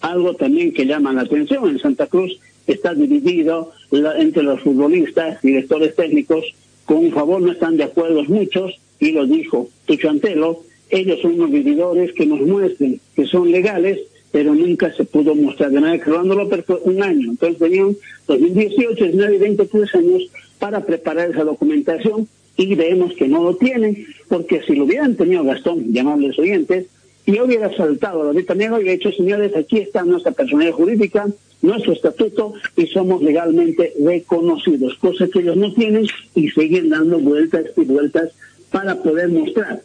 [0.00, 1.68] Algo también que llama la atención.
[1.68, 6.44] En Santa Cruz está dividido la, entre los futbolistas, directores técnicos,
[6.84, 11.50] con favor no están de acuerdo muchos, y lo dijo Tucho Antelo, ellos son unos
[11.50, 13.98] vividores que nos muestren que son legales,
[14.30, 15.98] pero nunca se pudo mostrar de.
[15.98, 20.22] Rolando López fue un año, entonces tenían 2018, 19 y 23 años
[20.58, 22.28] para preparar esa documentación
[22.58, 26.86] y vemos que no lo tienen, porque si lo hubieran tenido Gastón, llamables oyentes,
[27.24, 31.28] y hubiera saltado la lista negra y hecho, señores, aquí está nuestra personalidad jurídica,
[31.62, 37.66] nuestro estatuto y somos legalmente reconocidos, cosa que ellos no tienen y siguen dando vueltas
[37.76, 38.32] y vueltas
[38.72, 39.82] para poder mostrar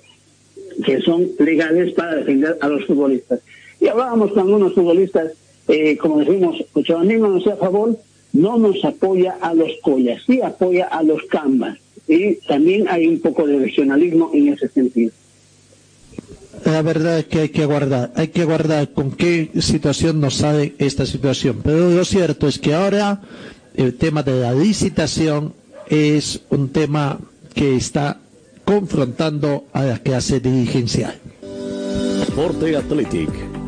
[0.83, 3.41] que son legales para defender a los futbolistas.
[3.79, 5.33] Y hablábamos con algunos futbolistas,
[5.67, 7.97] eh, como decimos, Cochabambino no sea a favor,
[8.31, 11.77] no nos apoya a los collas, sí apoya a los cambas.
[12.07, 15.11] Y también hay un poco de regionalismo en ese sentido.
[16.65, 20.75] La verdad es que hay que guardar, hay que guardar con qué situación nos sale
[20.77, 21.59] esta situación.
[21.63, 23.21] Pero lo cierto es que ahora
[23.75, 25.53] el tema de la licitación
[25.89, 27.19] es un tema
[27.53, 28.19] que está
[28.63, 31.15] confrontando a la clase dirigencial.
[32.35, 33.52] Forte Athletic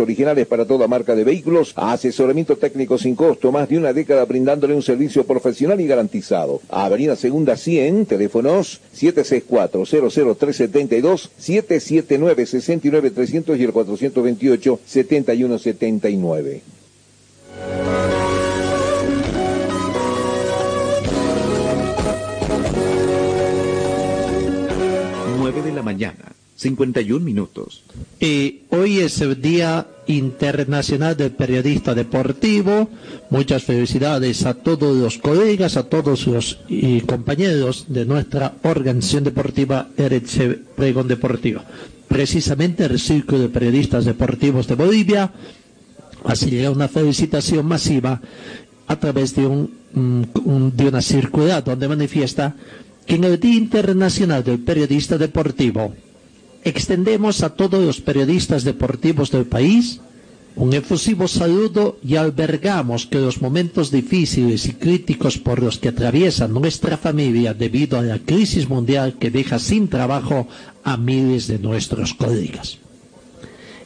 [0.00, 4.74] originales para toda marca de vehículos, asesoramiento técnico sin costo, más de una década brindándole
[4.74, 6.60] un servicio profesional y garantizado.
[6.68, 16.60] Avenida Segunda 100, teléfonos 764-00372, 779-69300 y el 428-7179.
[25.38, 26.33] 9 de la mañana,
[26.64, 27.82] 51 minutos.
[28.70, 32.88] Hoy es el Día Internacional del Periodista Deportivo.
[33.28, 36.58] Muchas felicidades a todos los colegas, a todos los
[37.06, 41.60] compañeros de nuestra organización deportiva RC Pregón Deportivo.
[42.08, 45.32] Precisamente el Círculo de Periodistas Deportivos de Bolivia
[46.24, 48.22] así llega una felicitación masiva
[48.86, 50.22] a través de, mm,
[50.74, 52.56] de una circular donde manifiesta
[53.04, 55.92] que en el Día Internacional del Periodista Deportivo
[56.64, 60.00] extendemos a todos los periodistas deportivos del país
[60.56, 66.46] un efusivo saludo y albergamos que los momentos difíciles y críticos por los que atraviesa
[66.46, 70.46] nuestra familia debido a la crisis mundial que deja sin trabajo
[70.84, 72.78] a miles de nuestros colegas.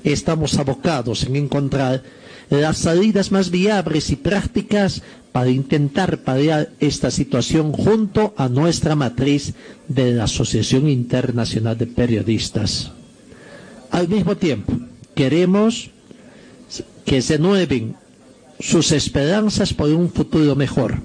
[0.05, 2.03] Estamos abocados en encontrar
[2.51, 9.55] las salidas más viables y prácticas para intentar paliar esta situación junto a nuestra matriz
[9.87, 12.91] de la Asociación Internacional de Periodistas.
[13.91, 14.73] Al mismo tiempo,
[15.15, 15.91] queremos
[17.05, 17.97] que se nueven
[18.61, 20.99] sus esperanzas por un futuro mejor,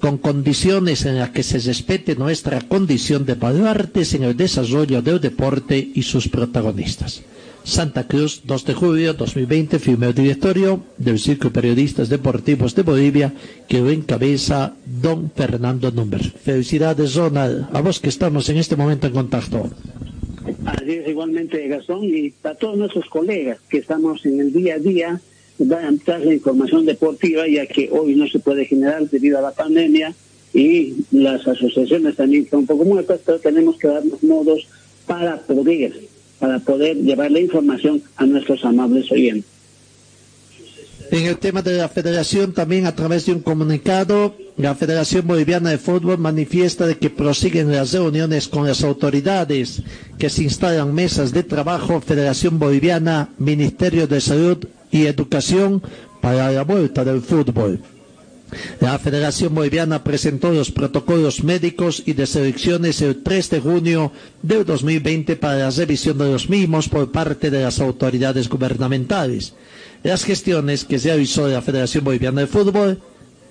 [0.00, 5.20] con condiciones en las que se respete nuestra condición de baluartes en el desarrollo del
[5.20, 7.22] deporte y sus protagonistas.
[7.64, 12.82] Santa Cruz, 2 de julio 2020, firme el directorio del Círculo de Periodistas Deportivos de
[12.82, 13.32] Bolivia,
[13.68, 16.22] que lo encabeza don Fernando Number.
[16.22, 19.70] Felicidades, Ronald, a vos que estamos en este momento en contacto.
[20.64, 24.78] Así es igualmente Gastón y para todos nuestros colegas que estamos en el día a
[24.78, 25.20] día
[25.58, 29.52] dan tras la información deportiva ya que hoy no se puede generar debido a la
[29.52, 30.14] pandemia
[30.52, 34.66] y las asociaciones también están un poco muertas pero tenemos que darnos modos
[35.06, 35.92] para poder
[36.42, 39.48] para poder llevar la información a nuestros amables oyentes.
[41.12, 45.70] En el tema de la federación, también a través de un comunicado, la Federación Boliviana
[45.70, 49.84] de Fútbol manifiesta de que prosiguen las reuniones con las autoridades,
[50.18, 55.80] que se instalan mesas de trabajo, Federación Boliviana, Ministerio de Salud y Educación
[56.20, 57.78] para la vuelta del fútbol.
[58.80, 64.64] La Federación Boliviana presentó los protocolos médicos y de selecciones el 3 de junio del
[64.64, 69.54] 2020 para la revisión de los mismos por parte de las autoridades gubernamentales.
[70.02, 73.00] Las gestiones que se de la Federación Boliviana de Fútbol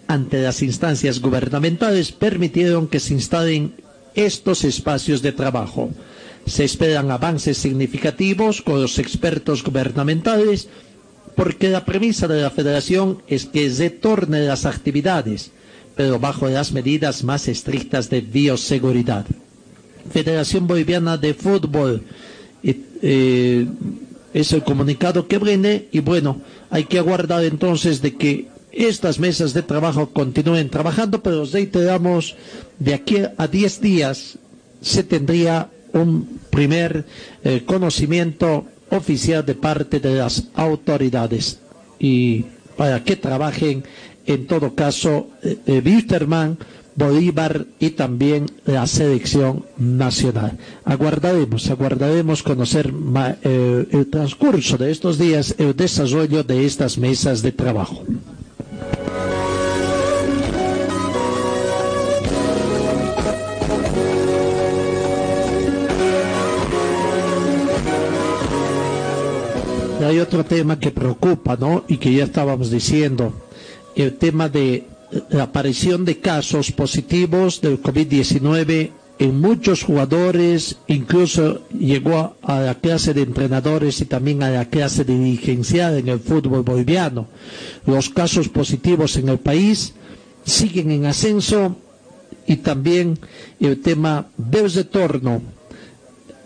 [0.08, 3.76] ante las instancias gubernamentales permitieron que se instalen
[4.14, 5.90] estos espacios de trabajo.
[6.46, 10.68] Se esperan avances significativos con los expertos gubernamentales
[11.36, 15.52] porque la premisa de la federación es que retorne las actividades,
[15.96, 19.26] pero bajo las medidas más estrictas de bioseguridad.
[20.12, 22.04] Federación Boliviana de Fútbol
[22.64, 23.66] eh, eh,
[24.34, 29.54] es el comunicado que viene y bueno, hay que aguardar entonces de que estas mesas
[29.54, 32.36] de trabajo continúen trabajando, pero reiteramos,
[32.80, 34.38] de aquí a 10 días
[34.82, 37.06] se tendría un primer
[37.44, 41.60] eh, conocimiento oficial de parte de las autoridades
[42.00, 42.46] y
[42.78, 43.84] para que trabajen
[44.26, 46.58] en todo caso eh, eh, Wilterman,
[46.96, 50.58] Bolívar y también la selección nacional.
[50.84, 52.94] Aguardaremos, aguardaremos conocer
[53.44, 58.04] eh, el transcurso de estos días, el desarrollo de estas mesas de trabajo.
[70.12, 71.86] Hay otro tema que preocupa, ¿no?
[71.88, 73.34] Y que ya estábamos diciendo,
[73.96, 74.86] el tema de
[75.30, 83.14] la aparición de casos positivos del COVID-19 en muchos jugadores, incluso llegó a, la clase
[83.14, 87.28] de entrenadores y también a la clase de dirigencial en el fútbol boliviano.
[87.86, 89.94] Los casos positivos en el país
[90.44, 91.78] siguen en ascenso
[92.48, 93.18] y también
[93.62, 95.42] el tema del retorno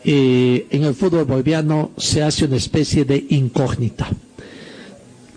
[0.06, 4.08] eh, en el fútbol boliviano se hace una especie de incógnita.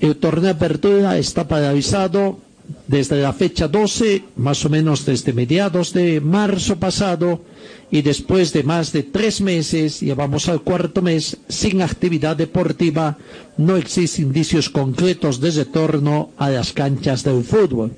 [0.00, 2.38] El torneo de apertura está paralizado
[2.86, 7.40] desde la fecha 12, más o menos desde mediados de marzo pasado,
[7.90, 13.16] y después de más de tres meses, llevamos al cuarto mes, sin actividad deportiva,
[13.56, 17.92] no existen indicios concretos de retorno a las canchas del fútbol.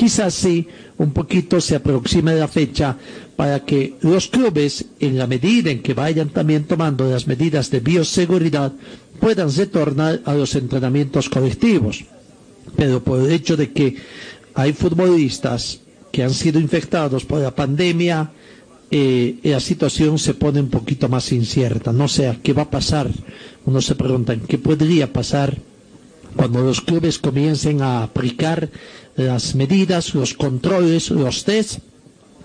[0.00, 2.96] Quizás sí, un poquito se aproxime la fecha
[3.36, 7.80] para que los clubes, en la medida en que vayan también tomando las medidas de
[7.80, 8.72] bioseguridad,
[9.20, 12.02] puedan retornar a los entrenamientos colectivos.
[12.76, 13.94] Pero por el hecho de que
[14.54, 15.80] hay futbolistas
[16.10, 18.30] que han sido infectados por la pandemia,
[18.90, 21.92] eh, la situación se pone un poquito más incierta.
[21.92, 23.10] No sé qué va a pasar.
[23.66, 25.58] Uno se pregunta qué podría pasar
[26.36, 28.68] cuando los clubes comiencen a aplicar
[29.16, 31.80] las medidas, los controles, los tests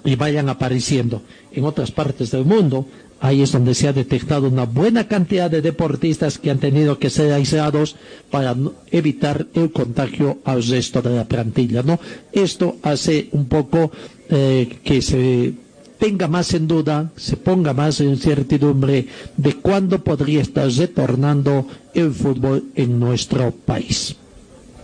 [0.03, 1.21] y vayan apareciendo
[1.51, 2.85] en otras partes del mundo.
[3.21, 7.09] Ahí es donde se ha detectado una buena cantidad de deportistas que han tenido que
[7.09, 7.95] ser aislados
[8.29, 8.55] para
[8.91, 11.97] evitar el contagio al resto de la plantilla, ¿no?
[12.33, 13.89] Esto hace un poco
[14.29, 15.53] eh, que se
[15.99, 22.11] tenga más en duda, se ponga más en incertidumbre de cuándo podría estar retornando el
[22.11, 24.15] fútbol en nuestro país.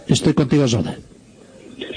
[0.07, 0.97] Estoy contigo, Zona.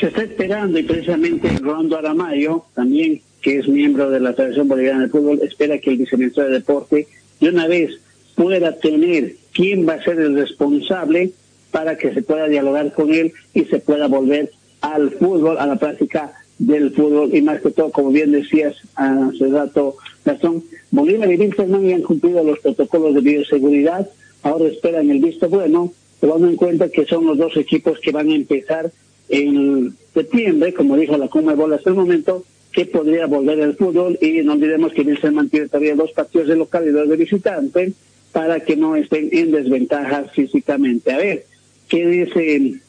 [0.00, 5.02] Se está esperando y precisamente Rolando Aramayo, también que es miembro de la Federación Boliviana
[5.02, 7.06] de Fútbol, espera que el viceministro de Deporte
[7.40, 8.00] de una vez
[8.34, 11.32] pueda tener quién va a ser el responsable
[11.70, 14.50] para que se pueda dialogar con él y se pueda volver
[14.80, 19.48] al fútbol, a la práctica del fútbol y más que todo, como bien decías hace
[19.48, 24.08] rato, Gastón, Bolívar y Wilstermann han cumplido los protocolos de bioseguridad,
[24.42, 28.28] ahora esperan el visto bueno, tomando en cuenta que son los dos equipos que van
[28.28, 28.90] a empezar
[29.28, 34.42] en septiembre, como dijo la Bola hasta el momento, que podría volver el fútbol y
[34.42, 37.92] no olvidemos que Wilstermann tiene todavía dos partidos de local y de visitante
[38.32, 41.12] para que no estén en desventaja físicamente.
[41.12, 41.46] A ver,
[41.88, 42.80] ¿qué dice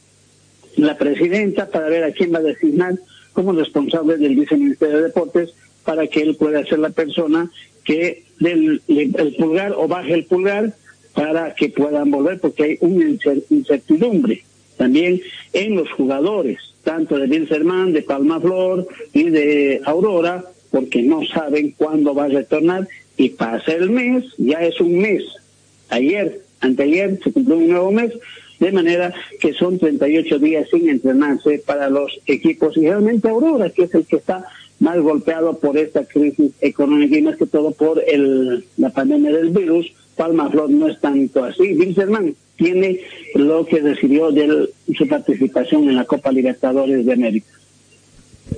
[0.75, 2.95] la presidenta para ver a quién va a designar?
[3.35, 7.51] Como responsable del viceministerio de Deportes para que él pueda ser la persona
[7.83, 10.73] que del el pulgar o baje el pulgar
[11.13, 13.05] para que puedan volver porque hay una
[13.49, 14.43] incertidumbre
[14.77, 15.21] también
[15.53, 21.73] en los jugadores, tanto de Bilzerman, de Palma Flor y de Aurora, porque no saben
[21.77, 25.23] cuándo va a retornar y pasa el mes, ya es un mes.
[25.89, 28.11] Ayer, anteayer se cumplió un nuevo mes
[28.59, 33.83] de manera que son 38 días sin entrenarse para los equipos y realmente Aurora, que
[33.83, 34.45] es el que está
[34.79, 39.49] más golpeado por esta crisis económica y más que todo por el, la pandemia del
[39.49, 39.91] virus.
[40.15, 41.73] Palma Flor no es tanto así.
[41.73, 43.01] Wilserman tiene
[43.35, 47.47] lo que recibió de su participación en la Copa Libertadores de América.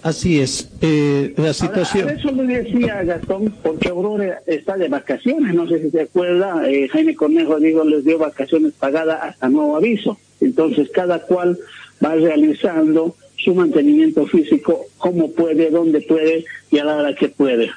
[0.03, 2.09] Así es, eh, la situación.
[2.09, 6.88] eso lo decía Gastón, porque Aurora está de vacaciones, no sé si se acuerda, eh,
[6.89, 10.17] Jaime Cornejo digo, les dio vacaciones pagadas hasta nuevo aviso.
[10.39, 11.57] Entonces cada cual
[12.03, 17.71] va realizando su mantenimiento físico como puede, donde puede y a la hora que puede.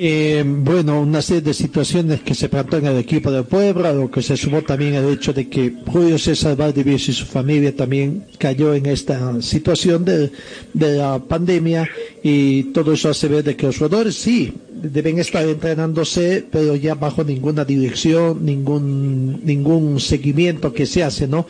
[0.00, 4.08] Eh, bueno, una serie de situaciones que se trató en el equipo de Puebla, lo
[4.08, 8.24] que se sumó también el hecho de que Julio César Valdivieso y su familia también
[8.38, 10.30] cayó en esta situación de,
[10.72, 11.88] la pandemia
[12.22, 16.94] y todo eso hace ver de que los jugadores sí deben estar entrenándose, pero ya
[16.94, 21.44] bajo ninguna dirección, ningún, ningún seguimiento que se hace, ¿no?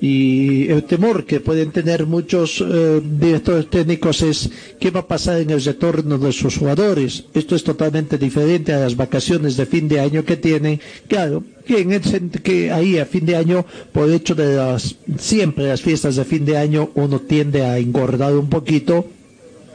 [0.00, 5.40] Y el temor que pueden tener muchos eh, directores técnicos es qué va a pasar
[5.40, 7.24] en el retorno de sus jugadores.
[7.34, 10.80] Esto es totalmente diferente a las vacaciones de fin de año que tienen.
[11.06, 12.00] Claro, que, en el,
[12.42, 16.46] que ahí a fin de año, por hecho de las, siempre las fiestas de fin
[16.46, 19.04] de año, uno tiende a engordar un poquito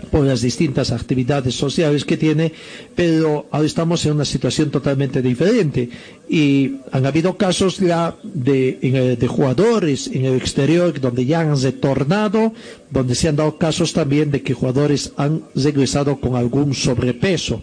[0.06, 2.52] por las distintas actividades sociales que tiene,
[2.96, 5.90] pero ahora estamos en una situación totalmente diferente.
[6.30, 12.54] Y han habido casos ya de, de jugadores en el exterior donde ya han retornado,
[12.90, 17.62] donde se han dado casos también de que jugadores han regresado con algún sobrepeso.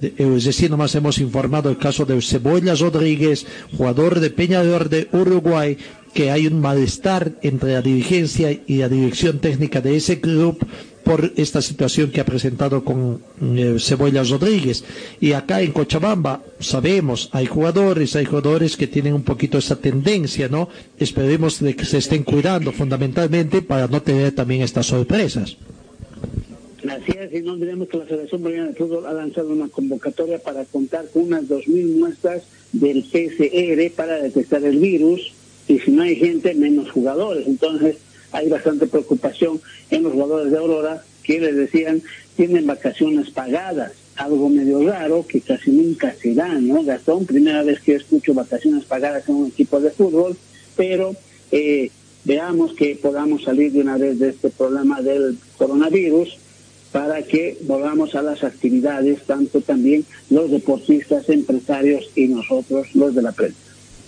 [0.00, 5.76] Es decir, nomás hemos informado el caso de Cebollas Rodríguez, jugador de Peñador de Uruguay,
[6.14, 10.58] que hay un malestar entre la dirigencia y la dirección técnica de ese club
[11.10, 14.84] por esta situación que ha presentado con eh, Cebollas Rodríguez.
[15.20, 20.46] Y acá en Cochabamba sabemos, hay jugadores, hay jugadores que tienen un poquito esa tendencia,
[20.46, 20.68] ¿no?
[21.00, 25.56] Esperemos de que se estén cuidando fundamentalmente para no tener también estas sorpresas.
[26.88, 30.38] Así es, y no olvidemos que la Federación Boliviana de Fútbol ha lanzado una convocatoria
[30.38, 35.32] para contar con unas 2.000 muestras del PCR para detectar el virus
[35.66, 37.48] y si no hay gente, menos jugadores.
[37.48, 37.96] Entonces,
[38.32, 39.60] hay bastante preocupación
[39.90, 42.02] en los jugadores de Aurora que les decían
[42.36, 46.82] tienen vacaciones pagadas, algo medio raro que casi nunca se da, ¿no?
[46.82, 50.36] Gastón, primera vez que escucho vacaciones pagadas en un equipo de fútbol,
[50.76, 51.14] pero
[51.52, 51.90] eh,
[52.24, 56.38] veamos que podamos salir de una vez de este problema del coronavirus
[56.92, 63.22] para que volvamos a las actividades, tanto también los deportistas, empresarios y nosotros, los de
[63.22, 63.58] la prensa.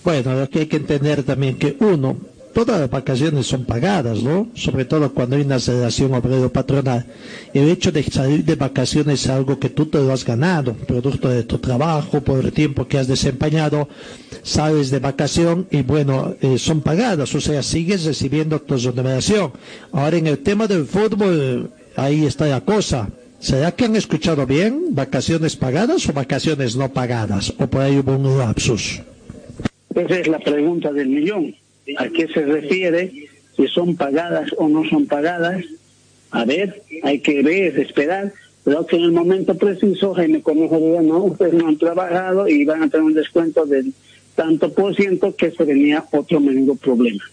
[0.03, 2.17] Bueno, que hay que entender también que uno,
[2.53, 4.47] todas las vacaciones son pagadas, ¿no?
[4.55, 7.05] Sobre todo cuando hay una relación obrero-patronal.
[7.53, 11.29] El hecho de salir de vacaciones es algo que tú te lo has ganado, producto
[11.29, 13.89] de tu trabajo, por el tiempo que has desempeñado,
[14.43, 19.51] sales de vacación y bueno, eh, son pagadas, o sea, sigues recibiendo tu remuneración.
[19.91, 23.09] Ahora en el tema del fútbol, ahí está la cosa.
[23.39, 24.95] ¿Será que han escuchado bien?
[24.95, 27.53] ¿Vacaciones pagadas o vacaciones no pagadas?
[27.59, 29.01] ¿O por ahí hubo un lapsus?
[29.93, 31.53] Esa es la pregunta del millón.
[31.97, 33.11] ¿A qué se refiere?
[33.55, 35.63] Si son pagadas o no son pagadas.
[36.31, 38.33] A ver, hay que ver, esperar.
[38.63, 42.83] Pero que en el momento preciso, Jaime Conejo no, ustedes no han trabajado y van
[42.83, 43.93] a tener un descuento del
[44.35, 47.23] tanto por ciento que se venía otro menudo problema.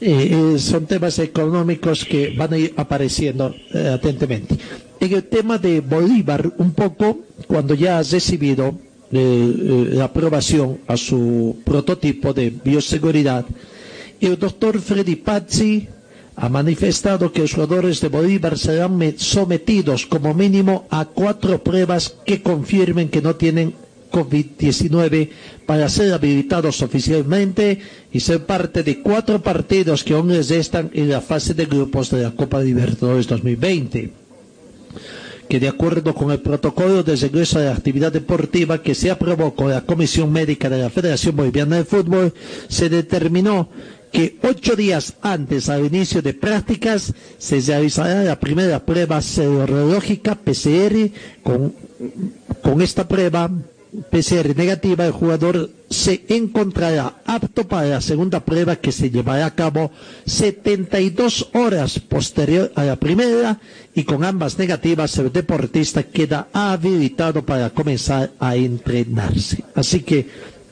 [0.00, 4.56] Eh, eh, son temas económicos que van a ir apareciendo eh, atentemente.
[5.00, 8.78] En el tema de Bolívar, un poco, cuando ya has recibido
[9.10, 13.46] la aprobación a su prototipo de bioseguridad,
[14.26, 15.88] el doctor Freddy Pazzi
[16.36, 22.42] ha manifestado que los jugadores de Bolívar serán sometidos como mínimo a cuatro pruebas que
[22.42, 23.74] confirmen que no tienen
[24.12, 25.30] COVID-19
[25.66, 27.80] para ser habilitados oficialmente
[28.12, 32.10] y ser parte de cuatro partidos que aún les restan en la fase de grupos
[32.10, 34.12] de la Copa Libertadores 2020
[35.48, 39.54] que de acuerdo con el protocolo de regreso de la actividad deportiva que se aprobó
[39.54, 42.34] con la Comisión Médica de la Federación Boliviana de Fútbol,
[42.68, 43.70] se determinó
[44.12, 51.10] que ocho días antes del inicio de prácticas se realizará la primera prueba serológica PCR
[51.42, 51.74] con,
[52.62, 53.50] con esta prueba
[54.10, 59.54] PCR negativa, el jugador se encontrará apto para la segunda prueba que se llevará a
[59.54, 59.90] cabo
[60.26, 63.58] 72 horas posterior a la primera
[63.94, 69.64] y con ambas negativas el deportista queda habilitado para comenzar a entrenarse.
[69.74, 70.28] Así que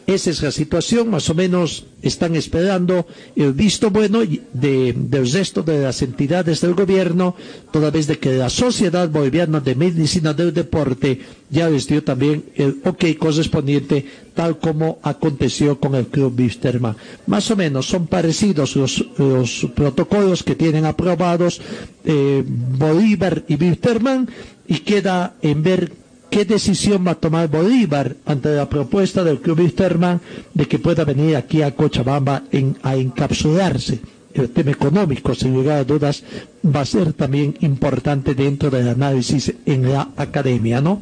[0.07, 5.63] esa es la situación, más o menos están esperando el visto bueno de, del resto
[5.63, 7.35] de las entidades del gobierno,
[7.73, 12.81] toda vez de que la Sociedad Boliviana de Medicina del Deporte ya les también el
[12.85, 16.97] ok correspondiente, tal como aconteció con el Club Wisterman.
[17.27, 21.61] Más o menos son parecidos los, los protocolos que tienen aprobados
[22.05, 24.29] eh, Bolívar y Wisterman
[24.69, 29.61] y queda en ver ¿Qué decisión va a tomar Bolívar ante la propuesta del Club
[29.61, 30.21] Wisterman
[30.55, 32.43] de que pueda venir aquí a Cochabamba
[32.83, 34.01] a encapsularse?
[34.35, 36.23] El tema económico, sin lugar a dudas,
[36.63, 41.01] va a ser también importante dentro del análisis en la academia, ¿no?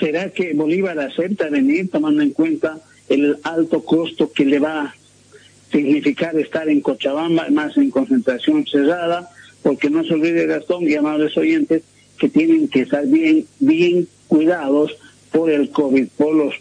[0.00, 4.94] ¿Será que Bolívar acepta venir tomando en cuenta el alto costo que le va a
[5.70, 9.30] significar estar en Cochabamba, más en concentración cerrada?
[9.62, 11.82] Porque no se olvide, Gastón y amables oyentes,
[12.22, 14.96] que tienen que estar bien, bien cuidados
[15.32, 16.54] por el COVID, por los,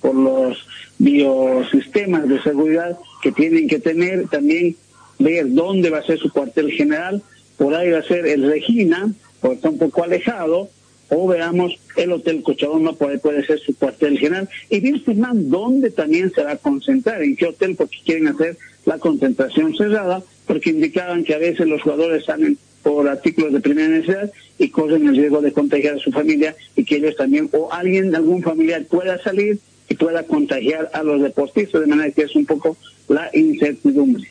[0.00, 4.76] por, los biosistemas de seguridad que tienen que tener, también
[5.18, 7.22] ver dónde va a ser su cuartel general,
[7.58, 10.70] por ahí va a ser el Regina, porque está un poco alejado,
[11.10, 15.02] o veamos el Hotel Cochabamba, por ahí puede ser su cuartel general, y bien
[15.50, 20.22] dónde también se va a concentrar, en qué hotel, porque quieren hacer la concentración cerrada,
[20.46, 25.08] porque indicaban que a veces los jugadores salen por artículos de primera necesidad y corren
[25.08, 28.84] el riesgo de contagiar a su familia y que ellos también, o alguien, algún familiar
[28.84, 29.58] pueda salir
[29.88, 32.76] y pueda contagiar a los deportistas, de manera que es un poco
[33.08, 34.28] la incertidumbre.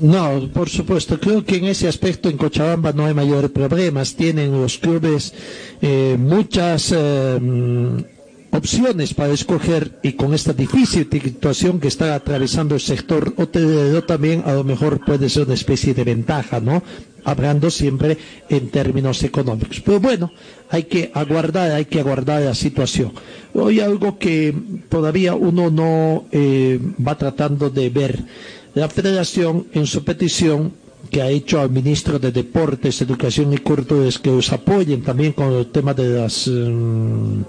[0.00, 1.18] No, por supuesto.
[1.18, 4.14] Creo que en ese aspecto en Cochabamba no hay mayores problemas.
[4.14, 5.34] Tienen los clubes
[5.82, 7.38] eh, muchas eh,
[8.52, 14.42] opciones para escoger y con esta difícil situación que está atravesando el sector hotelero también
[14.44, 16.82] a lo mejor puede ser una especie de ventaja, ¿no?
[17.24, 18.16] Hablando siempre
[18.48, 19.80] en términos económicos.
[19.80, 20.32] Pero bueno,
[20.70, 23.12] hay que aguardar, hay que aguardar la situación.
[23.54, 24.54] Hoy algo que
[24.88, 28.18] todavía uno no eh, va tratando de ver.
[28.74, 30.72] La federación en su petición
[31.10, 35.32] que ha hecho al ministro de Deportes, Educación y Cultura es que los apoyen también
[35.32, 36.48] con el tema de las...
[36.48, 37.42] Mm,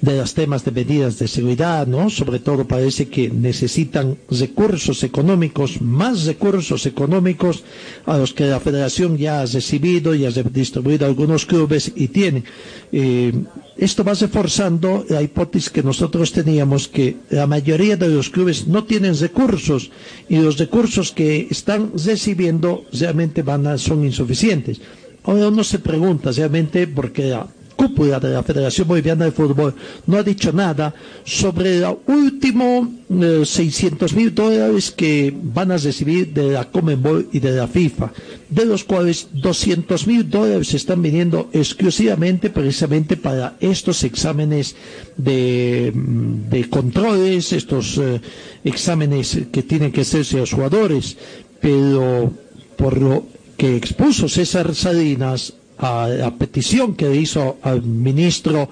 [0.00, 2.10] de los temas de medidas de seguridad, ¿no?
[2.10, 7.62] Sobre todo parece que necesitan recursos económicos, más recursos económicos
[8.06, 12.08] a los que la federación ya ha recibido y ha distribuido a algunos clubes y
[12.08, 12.44] tiene.
[12.90, 13.32] Eh,
[13.76, 18.84] esto va reforzando la hipótesis que nosotros teníamos que la mayoría de los clubes no
[18.84, 19.90] tienen recursos
[20.28, 24.80] y los recursos que están recibiendo realmente van a, son insuficientes.
[25.24, 27.34] Ahora uno se pregunta realmente porque
[27.76, 29.74] cúpula de la Federación Boliviana de Fútbol.
[30.06, 30.94] No ha dicho nada
[31.24, 37.38] sobre el último eh, 600 mil dólares que van a recibir de la Comenbol y
[37.40, 38.12] de la FIFA,
[38.48, 44.74] de los cuales 200 mil dólares están viniendo exclusivamente precisamente para estos exámenes
[45.16, 48.20] de, de controles, estos eh,
[48.64, 51.16] exámenes que tienen que hacerse los jugadores,
[51.60, 52.32] pero
[52.76, 53.24] por lo
[53.56, 58.70] que expuso César Salinas a la petición que hizo al ministro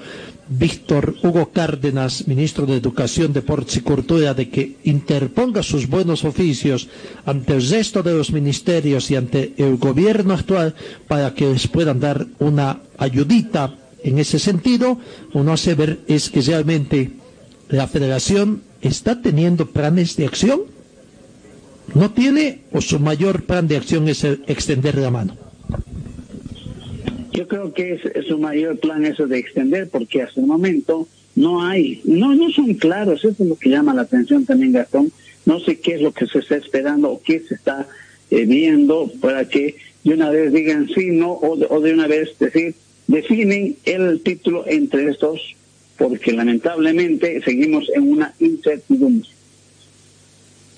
[0.49, 6.89] Víctor Hugo Cárdenas, ministro de Educación, Deportes y Cultura, de que interponga sus buenos oficios
[7.27, 10.75] ante el resto de los ministerios y ante el gobierno actual
[11.09, 14.99] para que les puedan dar una ayudita en ese sentido,
[15.35, 17.11] uno hace ver es que realmente
[17.69, 20.61] la federación está teniendo planes de acción.
[21.95, 25.37] No tiene o su mayor plan de acción es extender la mano.
[27.33, 31.07] Yo creo que es, su mayor plan eso de extender, porque hasta el momento
[31.37, 35.13] no hay, no, no son claros, eso es lo que llama la atención también Gastón,
[35.47, 37.87] no sé qué es lo que se está esperando o qué se está
[38.31, 42.07] eh, viendo para que de una vez digan sí, no, o de, o de una
[42.07, 42.75] vez decir,
[43.07, 45.55] definen el título entre estos,
[45.99, 49.29] porque lamentablemente seguimos en una incertidumbre.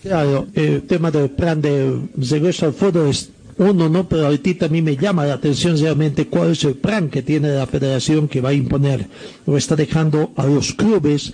[0.03, 4.09] Claro, el tema del plan de regreso al fútbol es uno, ¿no?
[4.09, 7.51] Pero ahorita a mí me llama la atención realmente cuál es el plan que tiene
[7.51, 9.07] la federación que va a imponer.
[9.47, 11.33] Lo está dejando a los clubes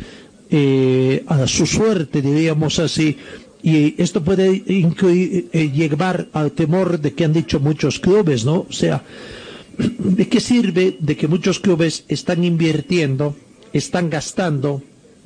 [0.51, 3.17] eh, a su suerte, diríamos así.
[3.63, 8.67] Y esto puede incluir, eh, llevar al temor de que han dicho muchos clubes, ¿no?
[8.69, 9.03] O sea,
[9.79, 13.37] ¿de qué sirve de que muchos clubes están invirtiendo,
[13.73, 14.83] están gastando,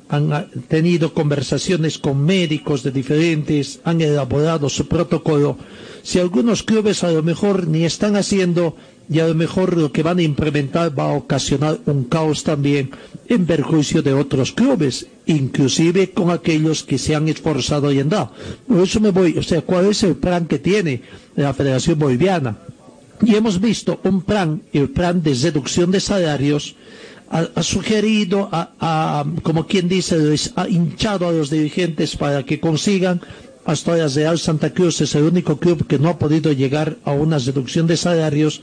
[0.09, 5.57] han ah, tenido conversaciones con médicos de diferentes, han elaborado su protocolo.
[6.03, 8.75] Si algunos clubes a lo mejor ni están haciendo
[9.09, 12.91] y a lo mejor lo que van a implementar va a ocasionar un caos también
[13.27, 18.31] en perjuicio de otros clubes, inclusive con aquellos que se han esforzado y han dado.
[18.67, 21.01] Por eso me voy, o sea, ¿cuál es el plan que tiene
[21.35, 22.57] la Federación Boliviana?
[23.21, 26.75] Y hemos visto un plan, el plan de reducción de salarios,
[27.29, 30.15] ha, sugerido, a, como quien dice,
[30.55, 33.21] ha hinchado a los dirigentes para que consigan.
[33.65, 37.37] Ahora Real Santa Cruz es el único club que no ha podido llegar a una
[37.37, 38.61] reducción de salarios,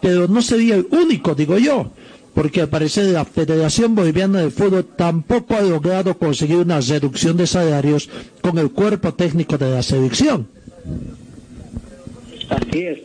[0.00, 1.90] pero no sería el único, digo yo,
[2.34, 7.46] porque al parecer la Federación Boliviana de Fútbol tampoco ha logrado conseguir una reducción de
[7.46, 8.08] salarios
[8.40, 10.48] con el cuerpo técnico de la selección.
[12.48, 13.00] Así es,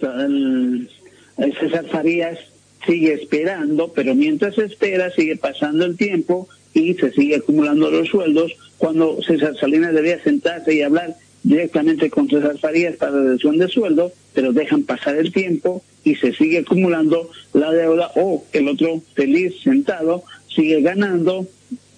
[1.59, 2.39] César Farías
[2.85, 8.53] sigue esperando, pero mientras espera sigue pasando el tiempo y se sigue acumulando los sueldos
[8.77, 14.11] cuando César Salinas debía sentarse y hablar directamente con César Farías para reducción de sueldo,
[14.33, 19.53] pero dejan pasar el tiempo y se sigue acumulando la deuda o el otro feliz
[19.61, 21.47] sentado sigue ganando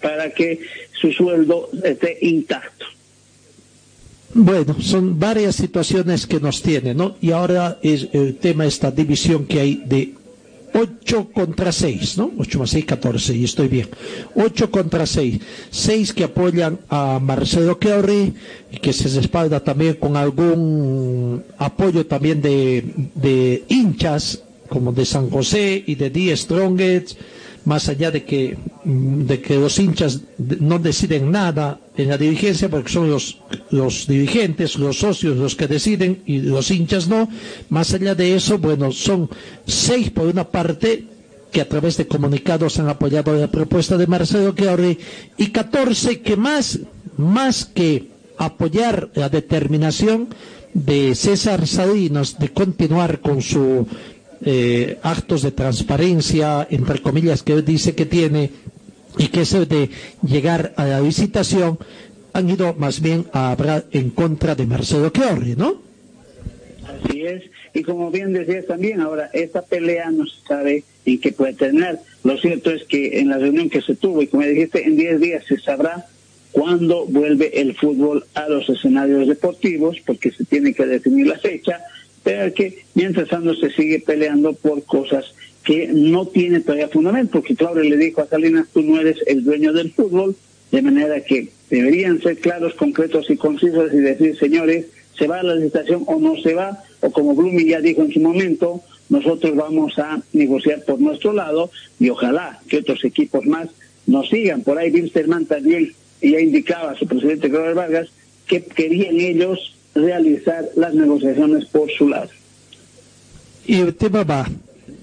[0.02, 0.60] para que
[1.00, 2.86] su sueldo esté intacto.
[4.34, 7.16] Bueno, son varias situaciones que nos tienen, ¿no?
[7.22, 10.14] Y ahora es el tema esta división que hay de
[10.78, 12.32] 8 contra 6, ¿no?
[12.38, 13.88] 8 más 6, 14, y estoy bien.
[14.36, 15.40] 8 contra 6.
[15.72, 18.34] 6 que apoyan a Marcelo Keurri,
[18.72, 22.84] y que se respalda también con algún apoyo también de,
[23.16, 27.18] de hinchas, como de San José y de Die Strongest,
[27.66, 32.92] más allá de que, de que los hinchas no deciden nada en la dirigencia, porque
[32.92, 33.40] son los,
[33.72, 37.28] los dirigentes, los socios los que deciden y los hinchas no,
[37.70, 39.30] más allá de eso, bueno, son
[39.66, 41.06] seis por una parte
[41.52, 45.00] que a través de comunicados han apoyado la propuesta de Marcelo Chiorri
[45.38, 46.80] y 14 que más,
[47.18, 50.28] más que apoyar la determinación
[50.74, 53.88] de César Salinas de continuar con su
[54.46, 58.52] eh, actos de transparencia, entre comillas, que dice que tiene
[59.18, 59.90] y que es de
[60.22, 61.80] llegar a la visitación,
[62.34, 65.82] han ido más bien a hablar en contra de Marcelo Chiorri, ¿no?
[66.86, 67.44] Así es,
[67.74, 72.00] y como bien decías también, ahora esta pelea no se sabe en qué puede tener.
[72.24, 75.20] Lo cierto es que en la reunión que se tuvo, y como dijiste, en 10
[75.20, 76.06] días se sabrá
[76.52, 81.82] cuándo vuelve el fútbol a los escenarios deportivos, porque se tiene que definir la fecha,
[82.26, 85.26] pero que mientras tanto se sigue peleando por cosas
[85.64, 89.44] que no tienen todavía fundamento, porque Claudio le dijo a Salinas, tú no eres el
[89.44, 90.36] dueño del fútbol,
[90.72, 95.44] de manera que deberían ser claros, concretos y concisos y decir, señores, se va a
[95.44, 99.56] la licitación o no se va, o como Blumi ya dijo en su momento, nosotros
[99.56, 101.70] vamos a negociar por nuestro lado
[102.00, 103.70] y ojalá que otros equipos más
[104.08, 104.64] nos sigan.
[104.64, 108.10] Por ahí Wilstermann también ya indicaba a su presidente Claudio Vargas
[108.48, 112.30] que querían ellos realizar las negociaciones por su lado.
[113.66, 114.48] Y el tema va,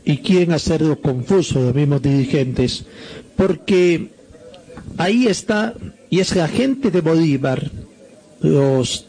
[0.04, 2.84] y quieren hacerlo confuso los mismos dirigentes,
[3.34, 4.10] porque
[4.98, 5.74] ahí está,
[6.10, 7.70] y es la gente de Bolívar,
[8.40, 9.06] los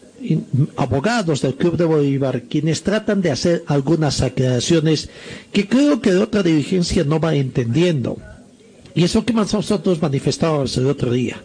[0.78, 5.10] abogados del Club de Bolívar, quienes tratan de hacer algunas aclaraciones
[5.52, 8.18] que creo que la otra dirigencia no va entendiendo.
[8.96, 11.44] Y eso que nosotros manifestábamos el otro día.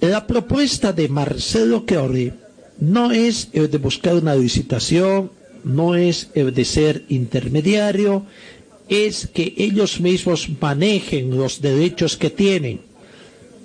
[0.00, 2.32] La propuesta de Marcelo Chiori
[2.80, 5.30] no es el de buscar una licitación,
[5.64, 8.24] no es el de ser intermediario,
[8.88, 12.80] es que ellos mismos manejen los derechos que tienen.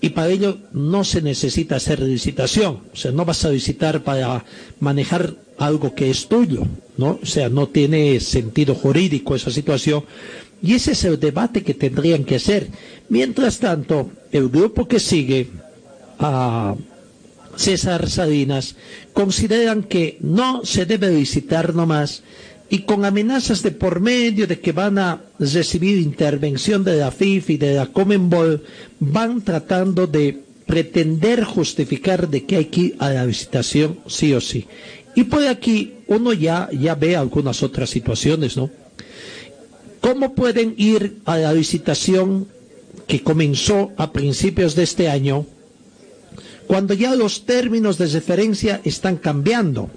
[0.01, 2.82] Y para ello no se necesita hacer licitación.
[2.91, 4.43] O sea, no vas a licitar para
[4.82, 6.64] manejar algo que es tuyo,
[6.97, 7.20] ¿no?
[7.24, 10.03] O sea, no tiene sentido jurídico esa situación.
[10.61, 12.68] Y ese es el debate que tendrían que hacer.
[13.07, 15.47] Mientras tanto, el grupo que sigue
[16.20, 16.76] a
[17.56, 18.76] César Salinas
[19.14, 22.24] consideran que no se debe licitar nomás
[22.70, 27.51] y con amenazas de por medio de que van a recibir intervención de la FIF
[27.51, 28.64] y de la Comenbol,
[28.99, 34.41] van tratando de pretender justificar de que hay que ir a la licitación sí o
[34.41, 34.66] sí.
[35.16, 38.72] Y por aquí uno ya, ya ve algunas otras situaciones, ¿no?
[40.01, 42.47] ¿Cómo pueden ir a la licitación
[43.08, 45.45] que comenzó a principios de este año
[46.68, 49.89] cuando ya los términos de referencia están cambiando?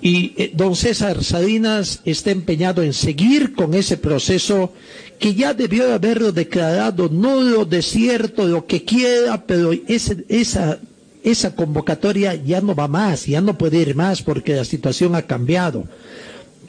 [0.00, 4.72] Y eh, don César Salinas está empeñado en seguir con ese proceso
[5.18, 10.78] que ya debió haberlo declarado nulo, desierto, lo que quiera, pero ese- esa,
[11.24, 15.22] esa convocatoria ya no va más, ya no puede ir más porque la situación ha
[15.22, 15.84] cambiado.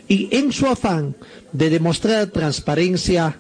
[0.08, 1.14] Y en su afán
[1.54, 3.38] de demostrar transparencia,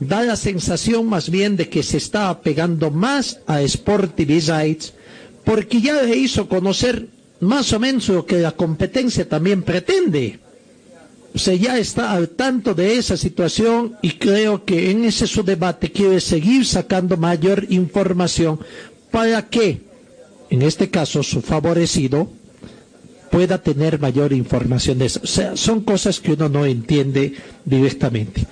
[0.00, 4.92] da la sensación más bien de que se está apegando más a Sport TV Rights,
[5.44, 7.08] porque ya le hizo conocer
[7.40, 10.38] más o menos lo que la competencia también pretende.
[11.34, 15.42] O sea, ya está al tanto de esa situación y creo que en ese su
[15.42, 18.58] debate quiere seguir sacando mayor información
[19.10, 19.80] para que,
[20.50, 22.30] en este caso, su favorecido
[23.30, 25.20] pueda tener mayor información de eso.
[25.22, 27.34] O sea, son cosas que uno no entiende
[27.64, 28.46] directamente.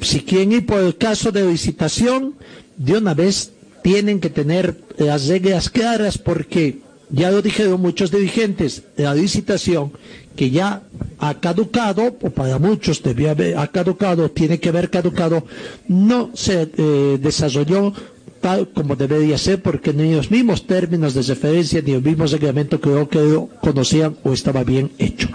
[0.00, 2.34] Si quieren ir por el caso de licitación,
[2.76, 6.78] de una vez tienen que tener las reglas claras porque
[7.10, 9.92] ya lo dijeron muchos dirigentes, la licitación
[10.36, 10.82] que ya
[11.18, 15.44] ha caducado, o para muchos debió haber ha caducado, tiene que haber caducado,
[15.88, 17.92] no se eh, desarrolló
[18.40, 22.80] tal como debería ser porque ni los mismos términos de referencia ni el mismo reglamento
[22.80, 23.08] que lo
[23.60, 25.28] conocían o estaba bien hecho.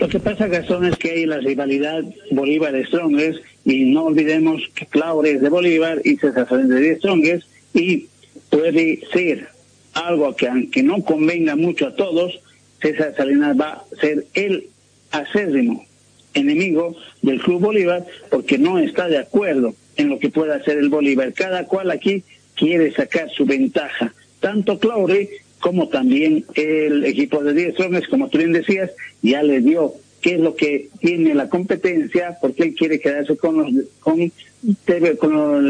[0.00, 5.32] Lo que pasa, Gastón, es que hay la rivalidad Bolívar-Strongers y no olvidemos que Claure
[5.32, 8.06] es de Bolívar y César es de Strongers y
[8.48, 9.48] puede ser
[9.92, 12.40] algo que aunque no convenga mucho a todos,
[12.80, 14.68] César Salinas va a ser el
[15.10, 15.84] acérrimo
[16.32, 20.88] enemigo del Club Bolívar porque no está de acuerdo en lo que pueda hacer el
[20.88, 21.34] Bolívar.
[21.34, 22.24] Cada cual aquí
[22.54, 25.28] quiere sacar su ventaja, tanto Claure
[25.60, 28.90] como también el equipo de 10 hombres, como tú bien decías,
[29.22, 33.56] ya le dio qué es lo que tiene la competencia, porque él quiere quedarse con,
[33.56, 34.32] los, con,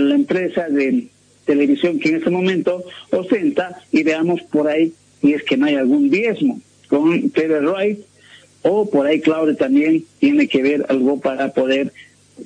[0.08, 1.08] la empresa de
[1.44, 5.74] televisión que en este momento ostenta y veamos por ahí si es que no hay
[5.74, 8.00] algún diezmo con TV Right
[8.62, 11.92] o por ahí Claudio también tiene que ver algo para poder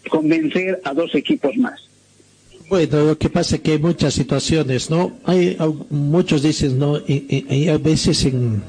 [0.09, 1.89] convencer a dos equipos más.
[2.69, 5.13] Bueno, lo que pasa es que hay muchas situaciones, ¿no?
[5.25, 5.57] Hay
[5.91, 6.97] muchos dicen, ¿no?
[6.99, 8.63] Y, y- veces en,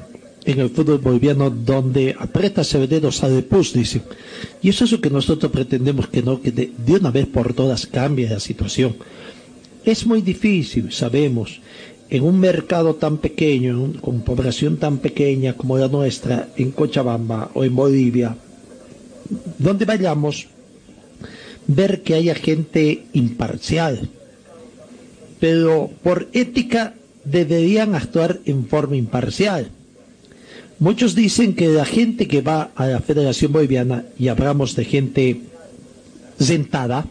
[0.44, 4.02] en el fútbol boliviano donde aprietas el dedo sale pus, dicen.
[4.62, 7.54] Y eso es lo que nosotros pretendemos que no, que de, de una vez por
[7.54, 8.96] todas cambie la situación.
[9.84, 11.60] Es muy difícil, sabemos,
[12.10, 17.64] en un mercado tan pequeño, con población tan pequeña como la nuestra, en Cochabamba o
[17.64, 18.36] en Bolivia,
[19.58, 20.48] donde vayamos,
[21.66, 24.08] ver que haya gente imparcial.
[25.40, 26.94] Pero por ética
[27.24, 29.70] deberían actuar en forma imparcial.
[30.78, 35.40] Muchos dicen que la gente que va a la Federación Boliviana, y hablamos de gente
[36.38, 37.06] sentada,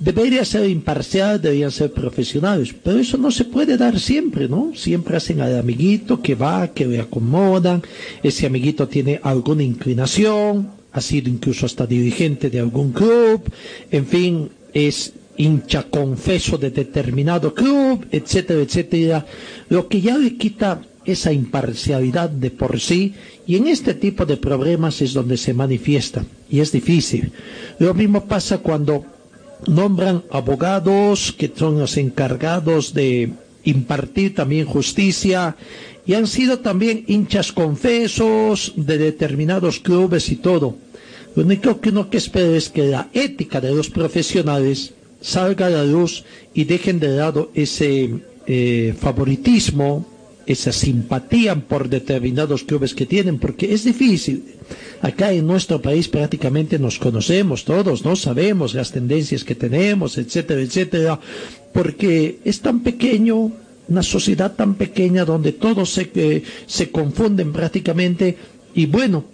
[0.00, 4.72] debería ser imparcial, deberían ser profesionales, pero eso no se puede dar siempre, ¿no?
[4.74, 7.82] Siempre hacen al amiguito que va, que le acomodan,
[8.22, 13.42] ese amiguito tiene alguna inclinación, ha sido incluso hasta dirigente de algún club,
[13.90, 19.26] en fin, es hincha confeso de determinado club, etcétera, etcétera,
[19.68, 23.14] lo que ya le quita esa imparcialidad de por sí
[23.46, 27.32] y en este tipo de problemas es donde se manifiesta y es difícil.
[27.80, 29.04] Lo mismo pasa cuando
[29.66, 33.32] nombran abogados que son los encargados de
[33.64, 35.56] impartir también justicia
[36.06, 40.76] y han sido también hinchas confesos de determinados clubes y todo.
[41.36, 45.70] Lo único que uno que espera es que la ética de los profesionales salga a
[45.70, 48.10] la luz y dejen de lado ese
[48.46, 50.06] eh, favoritismo,
[50.46, 54.44] esa simpatía por determinados clubes que tienen, porque es difícil.
[55.00, 60.60] Acá en nuestro país prácticamente nos conocemos todos, no sabemos las tendencias que tenemos, etcétera,
[60.60, 61.18] etcétera,
[61.72, 63.50] porque es tan pequeño,
[63.88, 68.36] una sociedad tan pequeña donde todos se, eh, se confunden prácticamente
[68.74, 69.24] y bueno,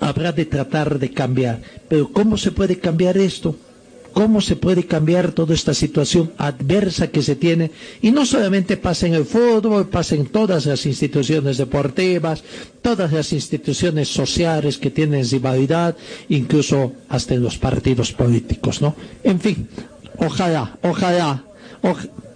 [0.00, 1.60] habrá de tratar de cambiar.
[1.88, 3.56] Pero ¿cómo se puede cambiar esto?
[4.14, 7.72] ¿Cómo se puede cambiar toda esta situación adversa que se tiene?
[8.00, 12.44] Y no solamente pasa en el fútbol, pasa en todas las instituciones deportivas,
[12.80, 15.96] todas las instituciones sociales que tienen rivalidad,
[16.28, 18.94] incluso hasta en los partidos políticos, ¿no?
[19.24, 19.68] En fin,
[20.18, 21.42] ojalá, ojalá,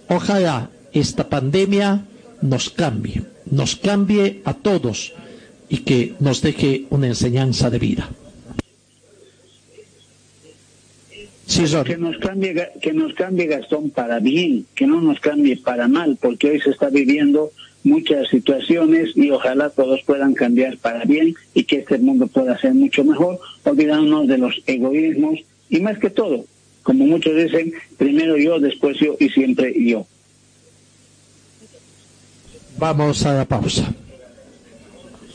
[0.09, 2.03] ojalá esta pandemia
[2.41, 5.13] nos cambie, nos cambie a todos
[5.69, 8.09] y que nos deje una enseñanza de vida.
[11.85, 16.17] que nos cambie que nos cambie Gastón para bien, que no nos cambie para mal,
[16.21, 17.51] porque hoy se está viviendo
[17.83, 22.73] muchas situaciones y ojalá todos puedan cambiar para bien y que este mundo pueda ser
[22.73, 25.39] mucho mejor, olvidándonos de los egoísmos
[25.69, 26.45] y más que todo,
[26.83, 30.05] como muchos dicen, primero yo, después yo y siempre yo.
[32.77, 33.93] Vamos a la pausa.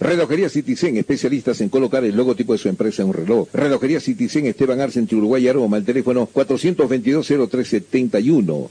[0.00, 3.46] Relojería Citizen, especialistas en colocar el logotipo de su empresa en un reloj.
[3.52, 8.70] Relojería Citizen, Esteban Arce, en Uruguay, Aroma, el teléfono 422-0371.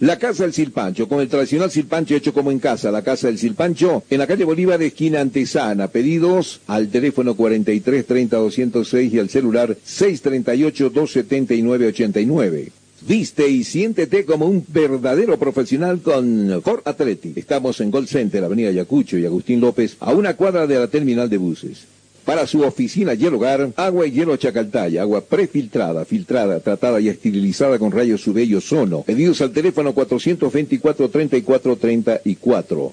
[0.00, 2.92] La Casa del Silpancho, con el tradicional silpancho hecho como en casa.
[2.92, 5.88] La Casa del Silpancho, en la calle Bolívar, esquina Antesana.
[5.88, 12.68] Pedidos al teléfono 43 30 206 y al celular 638 279 89.
[13.08, 17.36] Viste y siéntete como un verdadero profesional con Ford Athletic.
[17.36, 21.28] Estamos en Gold Center, Avenida Yacucho y Agustín López, a una cuadra de la terminal
[21.28, 21.97] de buses.
[22.28, 27.08] Para su oficina y el hogar, agua y hielo Chacaltaya, agua prefiltrada, filtrada, tratada y
[27.08, 29.00] esterilizada con rayos UV y ozono.
[29.00, 32.92] Pedidos al teléfono 424-3434.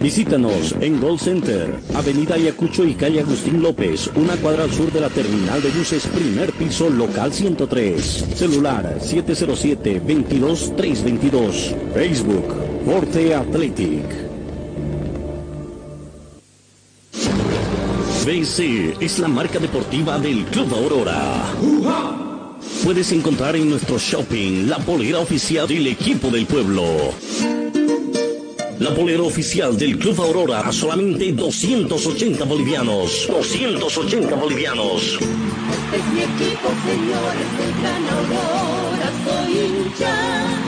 [0.00, 5.00] Visítanos en Gold Center, Avenida Ayacucho y calle Agustín López, una cuadra al sur de
[5.00, 8.26] la terminal de buses, primer piso, local 103.
[8.36, 11.74] Celular 707-22322.
[11.92, 12.44] Facebook,
[12.84, 14.04] Forte Athletic.
[18.24, 21.42] BC es la marca deportiva del Club Aurora.
[22.84, 26.84] Puedes encontrar en nuestro shopping la polera oficial del equipo del pueblo.
[28.80, 33.26] La polera oficial del Club Aurora a solamente 280 bolivianos.
[33.28, 35.18] 280 bolivianos.
[35.92, 40.67] Es mi equipo, señores del Gran Aurora, soy hincha.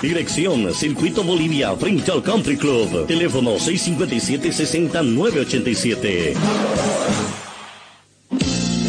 [0.00, 3.04] Dirección Circuito Bolivia frente al Country Club.
[3.06, 6.34] Teléfono 657-60-987.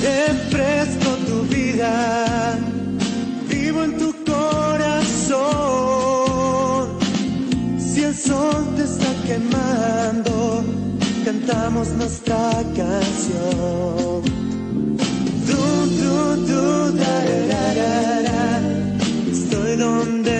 [0.02, 2.58] Refresco tu vida,
[3.50, 5.50] vivo en tu corazón.
[7.80, 10.64] Si el sol te está quemando,
[11.26, 14.22] cantamos nuestra canción.
[15.48, 15.58] Du,
[15.98, 17.20] du, du, da.
[19.32, 20.39] Estoy donde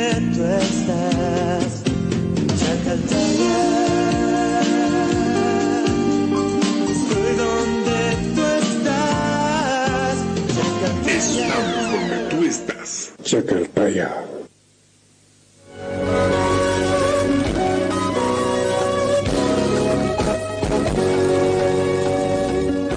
[13.30, 14.10] Chacartaya.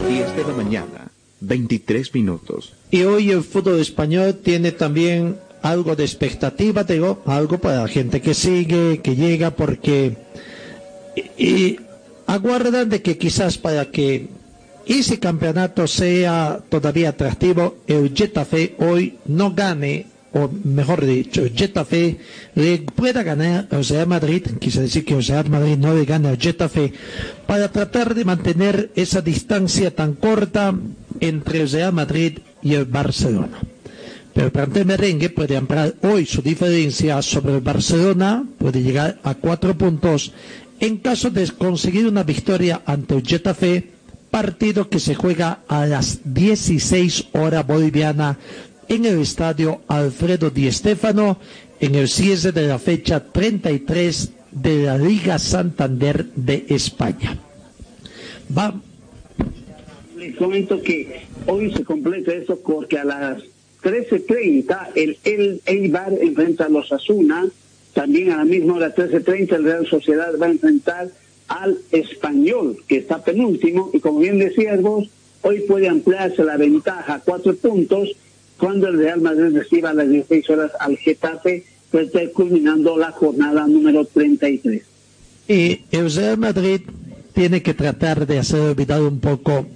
[0.09, 1.11] 10 de la mañana,
[1.41, 2.73] 23 minutos.
[2.91, 8.23] Y hoy el fútbol español tiene también algo de expectativa, digo, algo para la gente
[8.23, 10.17] que sigue, que llega, porque
[11.15, 11.81] y, y
[12.27, 14.29] aguardan de que quizás para que
[14.87, 22.19] ese campeonato sea todavía atractivo, el Getafe hoy no gane, o mejor dicho, Getafe
[22.55, 26.29] le pueda ganar al Real Madrid, quise decir que el Real Madrid no le gane
[26.29, 26.93] al Getafe,
[27.47, 30.75] para tratar de mantener esa distancia tan corta
[31.21, 33.59] entre el Real Madrid y el Barcelona.
[34.35, 39.35] Pero el plantel merengue puede ampliar hoy su diferencia sobre el Barcelona, puede llegar a
[39.35, 40.33] cuatro puntos
[40.81, 43.91] en caso de conseguir una victoria ante el Getafe,
[44.31, 48.39] partido que se juega a las 16 horas boliviana
[48.93, 51.39] en el estadio Alfredo Di Stéfano
[51.81, 57.39] en el cierre de la fecha 33 de la Liga Santander de España.
[58.55, 58.75] Va,
[60.19, 63.43] Les comento que hoy se completa esto porque a las
[63.83, 67.49] 13.30 el, el Eibar enfrenta a los Asuna,
[67.95, 71.09] también a la misma hora 13.30 el Real Sociedad va a enfrentar
[71.49, 75.09] al Español, que está penúltimo, y como bien decías vos,
[75.41, 78.11] hoy puede ampliarse la ventaja a cuatro puntos
[78.63, 83.11] cuando el Real Madrid reciba a las 16 horas al Getafe, pues está culminando la
[83.11, 84.83] jornada número 33.
[85.49, 86.83] Y el Real Madrid
[87.33, 89.67] tiene que tratar de hacer olvidar un poco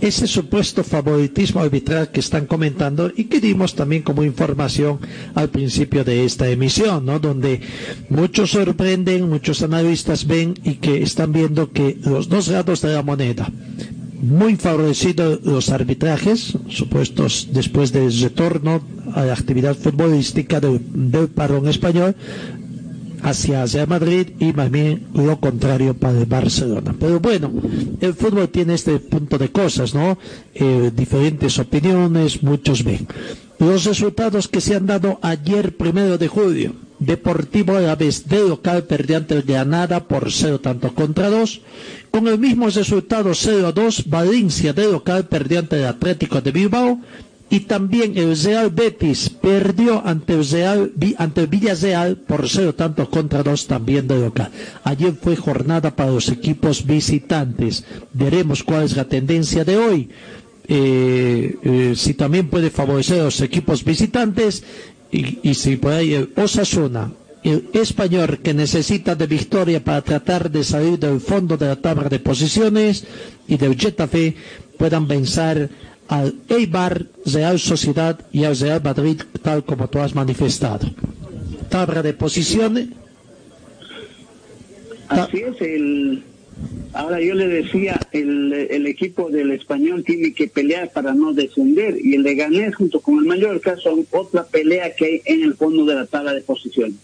[0.00, 5.00] ese supuesto favoritismo arbitral que están comentando y que dimos también como información
[5.34, 7.18] al principio de esta emisión, ¿no?
[7.18, 7.60] Donde
[8.10, 13.02] muchos sorprenden, muchos analistas ven y que están viendo que los dos lados de la
[13.02, 13.50] moneda,
[14.20, 18.82] muy favorecidos los arbitrajes, supuestos después del retorno
[19.14, 20.80] a la actividad futbolística del,
[21.10, 22.14] del parón español
[23.22, 26.94] hacia Madrid y más bien lo contrario para el Barcelona.
[26.98, 27.52] Pero bueno,
[28.00, 30.18] el fútbol tiene este punto de cosas, ¿no?
[30.54, 33.06] Eh, diferentes opiniones, muchos ven.
[33.58, 36.72] Los resultados que se han dado ayer, primero de julio.
[37.00, 41.62] Deportivo de local perdió ante el Granada por 0 tanto contra 2.
[42.10, 46.52] Con el mismo resultado 0 a 2, Valencia de local perdió ante el Atlético de
[46.52, 47.00] Bilbao.
[47.48, 53.42] Y también el Real Betis perdió ante el, Real, ante Villarreal por 0 tantos contra
[53.42, 54.50] 2 también de local.
[54.84, 57.82] Ayer fue jornada para los equipos visitantes.
[58.12, 60.10] Veremos cuál es la tendencia de hoy.
[60.68, 64.62] Eh, eh, si también puede favorecer a los equipos visitantes
[65.12, 67.10] y, si por ahí el Osasuna,
[67.42, 72.08] el español que necesita de victoria para tratar de salir del fondo de la tabla
[72.08, 73.04] de posiciones
[73.48, 74.36] y del Getafe
[74.78, 75.70] puedan vencer
[76.08, 80.90] al Eibar, Real Sociedad y al Real Madrid tal como tú has manifestado.
[81.68, 82.88] Tabla de posiciones.
[85.08, 86.22] Así es, el,
[86.92, 91.96] ahora yo le decía, el, el equipo del español tiene que pelear para no descender
[92.02, 95.54] y el de Ganés junto con el Mallorca son otra pelea que hay en el
[95.54, 96.96] fondo de la tabla de posiciones.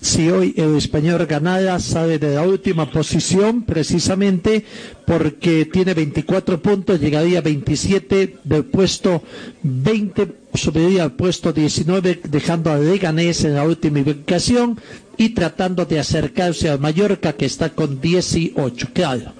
[0.00, 4.64] si hoy el español ganara sale de la última posición precisamente
[5.06, 9.22] porque tiene 24 puntos, llegaría a 27 del puesto
[9.62, 14.78] 20, subiría al puesto 19 dejando a Leganés en la última ubicación
[15.16, 19.32] y tratando de acercarse al Mallorca que está con 18, claro.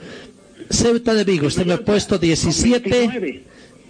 [0.70, 3.42] Ceuta de Vigo está en el puesto 17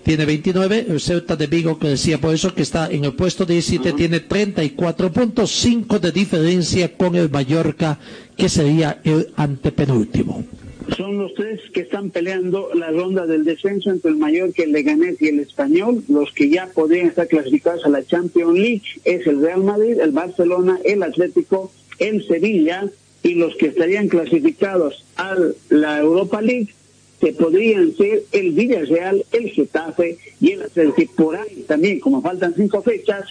[0.02, 3.44] tiene 29, el Ceuta de Vigo que decía por eso que está en el puesto
[3.46, 7.98] 17 tiene 34 puntos, 5 de diferencia con el Mallorca
[8.36, 10.44] que sería el antepenúltimo.
[10.96, 15.20] Son los tres que están peleando la ronda del descenso entre el Mallorca, el Leganés
[15.20, 16.02] y el Español.
[16.08, 20.12] Los que ya podrían estar clasificados a la Champions League es el Real Madrid, el
[20.12, 22.90] Barcelona, el Atlético, el Sevilla
[23.22, 25.36] y los que estarían clasificados a
[25.70, 26.74] la Europa League
[27.20, 31.14] que podrían ser el Villarreal, el Getafe y el Atlético.
[31.14, 33.26] Por ahí también, como faltan cinco fechas,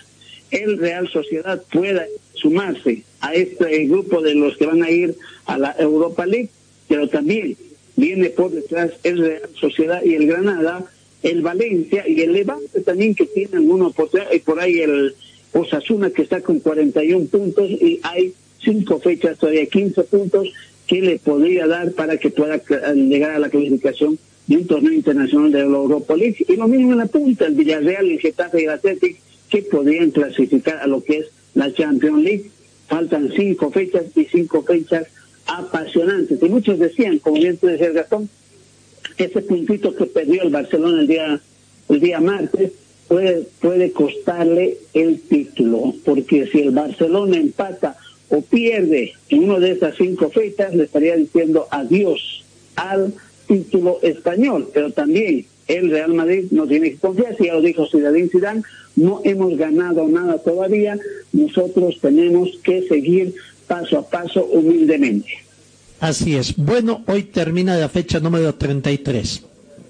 [0.49, 5.15] el Real Sociedad pueda sumarse a este grupo de los que van a ir
[5.45, 6.49] a la Europa League,
[6.91, 7.55] pero también
[7.95, 10.84] viene por detrás el Real Sociedad y el Granada,
[11.23, 15.15] el Valencia y el Levante también que tienen una oportunidad, y por ahí el
[15.53, 20.51] Osasuna que está con 41 puntos y hay cinco fechas, todavía 15 puntos
[20.85, 22.61] que le podría dar para que pueda
[22.93, 26.45] llegar a la clasificación de un torneo internacional de la Europa League.
[26.45, 29.18] Y lo mismo en la punta, el Villarreal, el Getafe y el Athletic,
[29.49, 32.51] que podrían clasificar a lo que es la Champions League.
[32.89, 35.07] Faltan cinco fechas y cinco fechas
[35.45, 36.41] apasionantes.
[36.41, 38.30] Y muchos decían, como bien tú decías, Gastón,
[39.18, 41.41] ese puntito que perdió el Barcelona el día,
[41.89, 42.72] el día martes
[43.07, 47.97] puede, puede costarle el título, porque si el Barcelona empata
[48.30, 52.43] o pierde en una de esas cinco fechas, le estaría diciendo adiós
[52.76, 53.13] al
[53.47, 54.69] título español.
[54.73, 58.63] Pero también el Real Madrid no tiene que confiar, ya lo dijo Zinedine Zidane,
[58.95, 60.97] no hemos ganado nada todavía,
[61.34, 63.34] nosotros tenemos que seguir
[63.72, 65.31] paso a paso humildemente.
[66.02, 66.57] Así es.
[66.57, 69.43] Bueno, hoy termina la fecha número 33.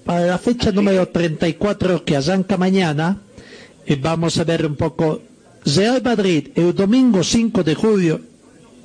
[0.04, 3.22] Para la fecha número 34 que arranca mañana,
[3.84, 5.20] eh, vamos a ver un poco
[5.64, 8.20] Real Madrid el domingo 5 de julio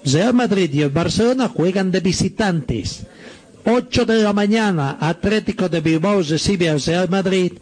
[0.03, 3.06] Real Madrid y el Barcelona juegan de visitantes.
[3.65, 7.53] 8 de la mañana, Atlético de Bilbao recibe al Real Madrid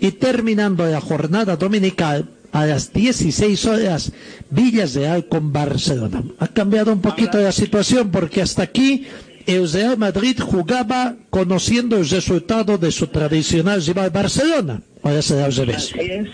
[0.00, 4.12] y terminando la jornada dominical, a las 16 horas,
[4.48, 6.24] Villarreal con Barcelona.
[6.38, 9.06] Ha cambiado un poquito la situación porque hasta aquí
[9.46, 14.80] el Real Madrid jugaba conociendo el resultado de su tradicional rival Barcelona.
[15.02, 15.92] Ahora será al revés.
[15.92, 16.28] Así es,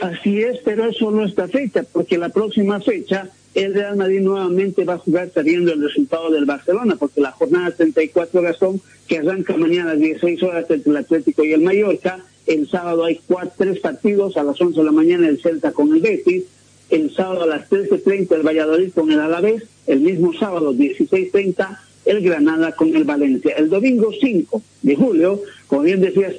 [0.00, 4.86] así es, pero es solo esta fecha, porque la próxima fecha el Real Madrid nuevamente
[4.86, 9.58] va a jugar sabiendo el resultado del Barcelona, porque la jornada 34 Gastón, que arranca
[9.58, 13.52] mañana a las 16 horas entre el Atlético y el Mallorca, el sábado hay cuatro,
[13.58, 16.44] tres partidos, a las 11 de la mañana el Celta con el Betis,
[16.90, 22.20] el sábado a las 13.30 el Valladolid con el Alavés, el mismo sábado 16.30 el
[22.22, 23.54] Granada con el Valencia.
[23.56, 26.34] El domingo 5 de julio, como bien decías,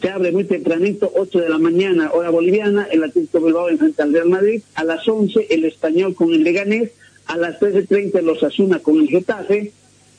[0.00, 4.12] se abre muy tempranito, 8 de la mañana, hora boliviana, el Atlético Bilbao enfrenta al
[4.12, 6.90] Real Madrid, a las 11 el Español con el Leganés,
[7.26, 9.72] a las 13.30 el Osasuna con el Getafe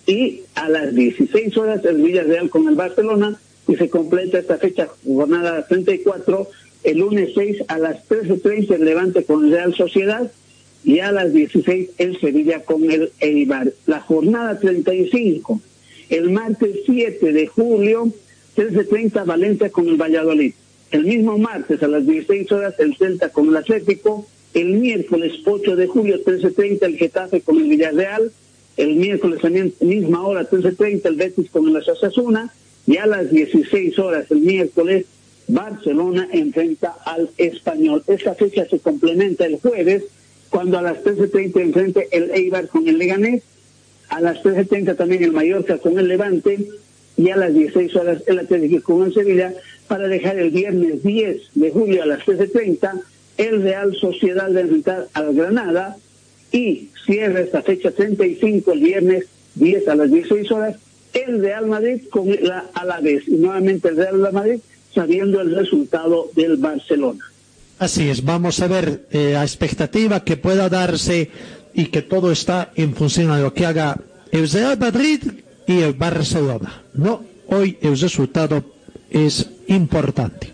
[0.08, 3.38] y a las 16 horas el Villarreal con el Barcelona
[3.68, 6.48] y se completa esta fecha, jornada 34,
[6.84, 10.32] el lunes 6 a las 13.30 el Levante con Real Sociedad
[10.84, 13.74] y a las 16 el Sevilla con el Eibar.
[13.86, 15.60] La jornada 35,
[16.10, 18.12] el martes 7 de julio,
[18.56, 20.54] 13.30 Valencia con el Valladolid.
[20.92, 24.26] El mismo martes a las 16 horas el Celta con el Atlético.
[24.54, 28.32] El miércoles 8 de julio 13.30 el Getafe con el Villarreal.
[28.78, 32.54] El miércoles también misma hora 13.30 el Betis con el Asasuna.
[32.88, 35.06] Y a las 16 horas el miércoles
[35.48, 38.04] Barcelona enfrenta al Español.
[38.08, 40.04] Esta fecha se complementa el jueves
[40.50, 43.44] cuando a las 13.30 enfrente el Eibar con el Leganés.
[44.10, 46.66] A las 13.30 también el Mallorca con el Levante
[47.18, 49.54] y a las 16 horas el Atlético con el Sevilla
[49.88, 53.02] para dejar el viernes 10 de julio a las 13.30
[53.38, 55.98] el Real Sociedad de enfrentar al Granada
[56.52, 60.76] y cierra esta fecha 35 el viernes 10 a las 16 horas
[61.14, 64.60] el Real Madrid con la Alavés y nuevamente el Real Madrid
[64.94, 67.24] sabiendo el resultado del Barcelona.
[67.80, 71.30] Así es, vamos a ver eh, a expectativa que pueda darse
[71.74, 73.98] y que todo está en función de lo que haga
[74.32, 75.22] el Real Madrid
[75.68, 76.84] y el Barcelona.
[76.94, 78.64] No, hoy el resultado
[79.12, 80.54] es importante.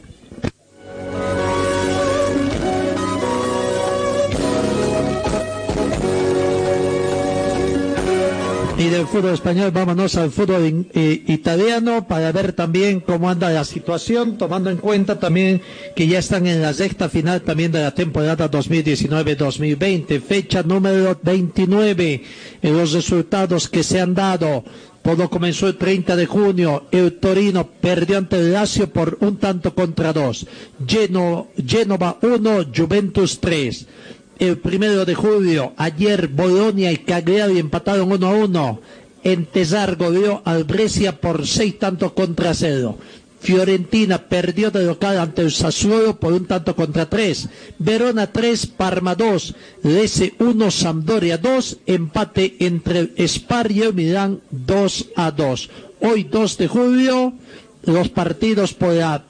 [8.83, 13.63] Y del fútbol español vámonos al fútbol eh, italiano para ver también cómo anda la
[13.63, 15.61] situación, tomando en cuenta también
[15.95, 22.23] que ya están en la sexta final también de la temporada 2019-2020, fecha número 29,
[22.61, 24.65] en los resultados que se han dado.
[25.01, 26.87] Todo comenzó el 30 de junio.
[26.91, 30.45] El Torino perdió ante el Lazio por un tanto contra dos.
[30.85, 33.87] Geno, Genova 1, Juventus 3
[34.39, 35.73] el primero de julio.
[35.77, 38.79] Ayer Bolonia y Cagliari empataron 1 a 1.
[39.23, 42.97] En Tesar goleó al Brescia por seis tantos contra cero.
[43.39, 47.49] Fiorentina perdió de local ante el Sassuolo por un tanto contra tres.
[47.77, 55.07] Verona 3, Parma 2, Lese 1, Sampdoria 2, empate entre Spar y el Milán 2
[55.17, 55.69] a 2.
[56.01, 57.33] Hoy 2 de julio,
[57.83, 59.25] los partidos por la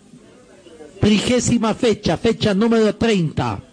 [0.99, 3.72] trigésima fecha, fecha número 30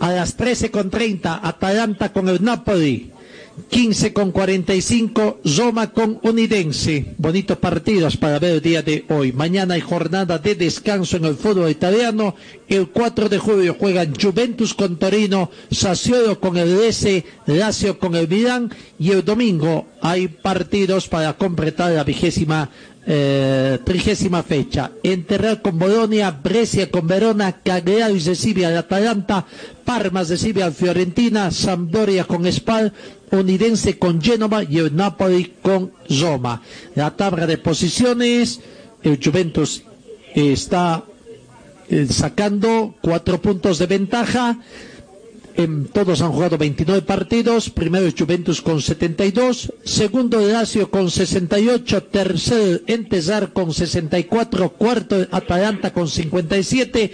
[0.00, 3.12] a las 13.30 Atalanta con el Napoli.
[3.68, 7.14] 15 con 45, Roma con Unidense.
[7.18, 9.32] Bonitos partidos para ver el día de hoy.
[9.32, 12.34] Mañana hay jornada de descanso en el fútbol italiano.
[12.68, 18.28] El 4 de julio juegan Juventus con Torino, Sassuolo con el S, Lazio con el
[18.28, 22.70] Milán y el domingo hay partidos para completar la vigésima
[23.06, 24.92] eh, trigésima fecha.
[25.02, 29.46] Enterrar con Bolonia, Brescia con Verona, Cagliari recibe al Atalanta,
[29.84, 32.92] Parma al Fiorentina, Sampdoria con Spal,
[33.30, 36.62] Unidense con Genova y Napoli con Roma.
[36.94, 38.60] La tabla de posiciones,
[39.02, 39.82] el Juventus
[40.34, 41.04] está
[41.88, 44.58] eh, sacando cuatro puntos de ventaja.
[45.56, 47.70] En, todos han jugado 29 partidos.
[47.70, 49.72] Primero el Juventus con 72.
[49.84, 52.02] Segundo Lazio con 68.
[52.04, 54.70] Tercero Entesar con 64.
[54.70, 57.12] Cuarto Atalanta con 57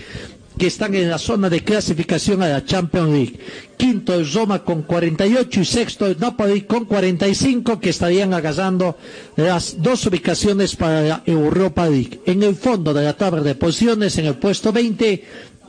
[0.58, 3.38] que están en la zona de clasificación a la Champions League.
[3.76, 8.96] Quinto el Roma con 48 y sexto el Napoli con 45 que estarían agasando
[9.36, 12.20] las dos ubicaciones para la Europa League.
[12.24, 15.24] En el fondo de la tabla de posiciones, en el puesto 20,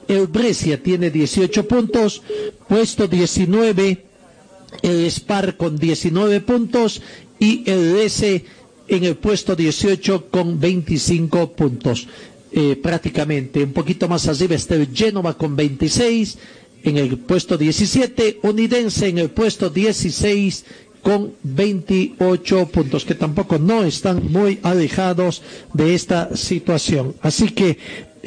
[0.07, 2.21] el Brescia tiene 18 puntos,
[2.67, 4.03] puesto 19
[4.81, 7.01] el Spar con 19 puntos
[7.39, 8.43] y el S
[8.87, 12.07] en el puesto 18 con 25 puntos.
[12.51, 16.37] Eh, prácticamente un poquito más arriba está el Genova con 26
[16.83, 20.63] en el puesto 17, Unidense en el puesto 16
[21.01, 25.41] con 28 puntos, que tampoco no están muy alejados
[25.73, 27.15] de esta situación.
[27.21, 27.77] Así que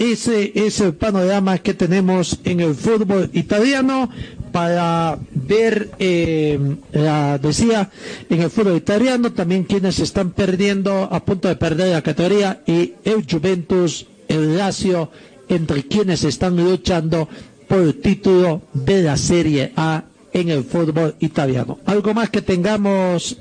[0.00, 4.08] ese es el panorama que tenemos en el fútbol italiano
[4.50, 6.58] para ver, eh,
[6.92, 7.90] la, decía,
[8.30, 12.94] en el fútbol italiano también quienes están perdiendo, a punto de perder la categoría, y
[13.04, 15.10] el Juventus, el Lazio,
[15.50, 17.28] entre quienes están luchando
[17.68, 21.78] por el título de la Serie A en el fútbol italiano.
[21.84, 23.36] ¿Algo más que tengamos,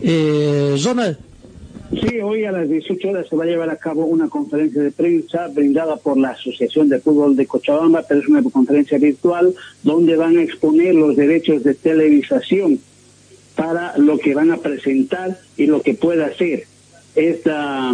[0.00, 0.74] eh?
[1.92, 4.92] Sí, hoy a las 18 horas se va a llevar a cabo una conferencia de
[4.92, 9.52] prensa brindada por la Asociación de Fútbol de Cochabamba, pero es una conferencia virtual
[9.82, 12.78] donde van a exponer los derechos de televisación
[13.56, 16.64] para lo que van a presentar y lo que pueda hacer
[17.16, 17.92] esta,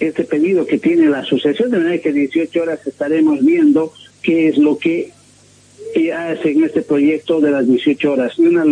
[0.00, 3.92] este pedido que tiene la asociación, de manera que 18 horas estaremos viendo
[4.22, 5.12] qué es lo que
[6.12, 8.36] hace en este proyecto de las 18 horas.
[8.40, 8.64] Una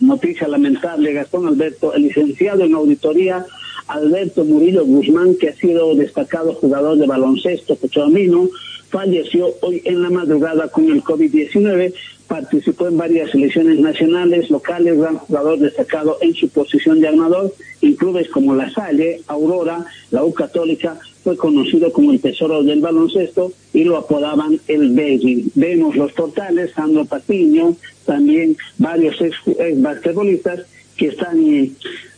[0.00, 3.46] noticia lamentable, Gastón Alberto, el licenciado en auditoría
[3.88, 8.48] Alberto Murillo Guzmán, que ha sido destacado jugador de baloncesto cochabamino,
[8.88, 11.92] falleció hoy en la madrugada con el COVID-19
[12.26, 17.94] participó en varias selecciones nacionales, locales, gran jugador destacado en su posición de armador, en
[17.94, 23.52] clubes como La Salle, Aurora, la U Católica, fue conocido como el tesoro del baloncesto
[23.72, 25.50] y lo apodaban el Baby.
[25.54, 30.62] Vemos los portales, Sandro Patiño, también varios ex, ex basquetbolistas
[30.96, 31.44] que están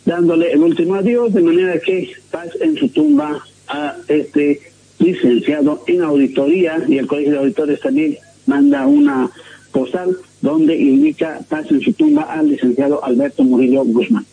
[0.07, 4.63] dándole el último adiós, de manera que paz en su tumba a este
[4.99, 8.17] licenciado en auditoría y el Colegio de Auditores también
[8.47, 9.29] manda una
[9.73, 14.25] postal donde indica paz en su tumba al licenciado Alberto Murillo Guzmán.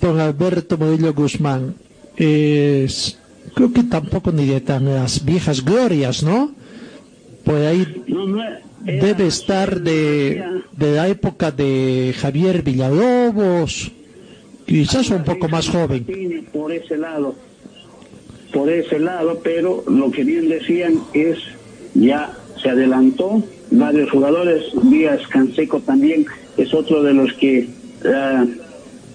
[0.00, 1.74] Don Alberto Murillo Guzmán,
[2.16, 3.18] es,
[3.54, 6.52] creo que tampoco ni de tan las viejas glorias, ¿no?
[7.44, 10.44] Por ahí No, no, era- debe estar de,
[10.76, 13.90] de la época de Javier Villalobos,
[14.72, 16.06] quizás un poco más joven.
[16.50, 17.34] Por ese lado,
[18.54, 21.38] por ese lado, pero lo que bien decían es
[21.94, 22.32] ya
[22.62, 26.24] se adelantó varios jugadores, Díaz Canseco también
[26.56, 27.58] es otro de los que
[28.04, 28.46] eh,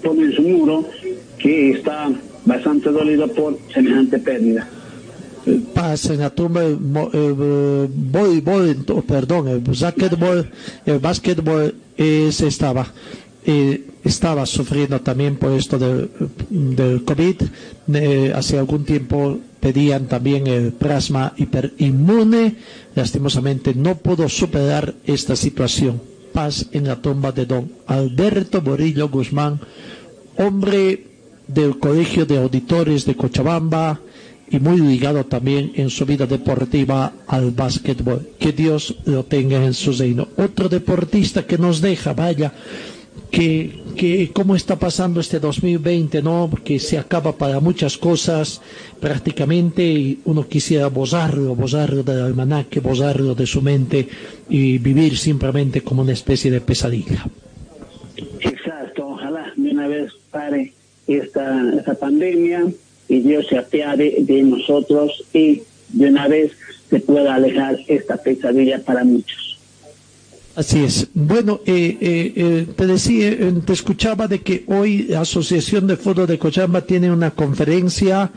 [0.04, 0.86] ponen su muro,
[1.40, 2.12] que está
[2.46, 4.68] bastante dolido por semejante pérdida.
[5.74, 6.78] pasa en la tumba el,
[7.14, 7.88] eh,
[8.90, 9.64] oh, perdón, el
[10.86, 12.88] el básquetbol es, estaba,
[13.50, 16.10] eh, estaba sufriendo también por esto del,
[16.50, 17.36] del COVID.
[17.94, 22.58] Eh, hace algún tiempo pedían también el plasma hiperinmune.
[22.94, 26.02] Lastimosamente no pudo superar esta situación.
[26.34, 29.62] Paz en la tumba de don Alberto Morillo Guzmán,
[30.36, 31.08] hombre
[31.48, 34.02] del Colegio de Auditores de Cochabamba
[34.50, 38.28] y muy ligado también en su vida deportiva al básquetbol.
[38.38, 40.28] Que Dios lo tenga en su reino.
[40.36, 42.54] Otro deportista que nos deja, vaya,
[43.32, 46.50] que, que cómo está pasando este 2020, ¿no?
[46.64, 48.62] Que se acaba para muchas cosas
[49.00, 54.08] prácticamente y uno quisiera borrarlo, borrarlo del almanaque, borrarlo de su mente
[54.50, 57.26] y vivir simplemente como una especie de pesadilla.
[58.40, 60.74] Exacto, ojalá de una vez pare
[61.08, 62.66] esta, esta pandemia
[63.10, 66.52] y Dios se apiade de nosotros y de una vez
[66.90, 69.57] se pueda alejar esta pesadilla para muchos.
[70.58, 71.08] Así es.
[71.14, 75.98] Bueno, eh, eh, eh, te decía, eh, te escuchaba de que hoy la Asociación de
[75.98, 78.32] Fútbol de Cochabamba tiene una conferencia.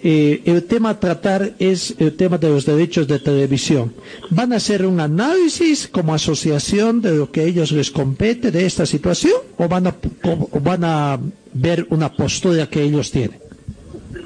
[0.00, 3.92] Eh, el tema a tratar es el tema de los derechos de televisión.
[4.30, 8.64] ¿Van a hacer un análisis como asociación de lo que a ellos les compete de
[8.64, 9.96] esta situación o van a,
[10.62, 11.18] van a
[11.52, 13.40] ver una postura que ellos tienen?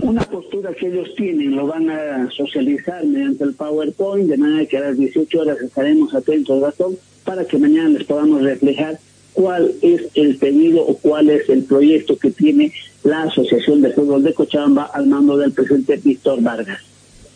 [0.00, 4.76] Una postura que ellos tienen lo van a socializar mediante el PowerPoint, de manera que
[4.76, 8.98] a las 18 horas estaremos atentos, Gastón, para que mañana les podamos reflejar
[9.32, 12.72] cuál es el pedido o cuál es el proyecto que tiene
[13.02, 16.93] la Asociación de Fútbol de Cochabamba al mando del presidente Víctor Vargas.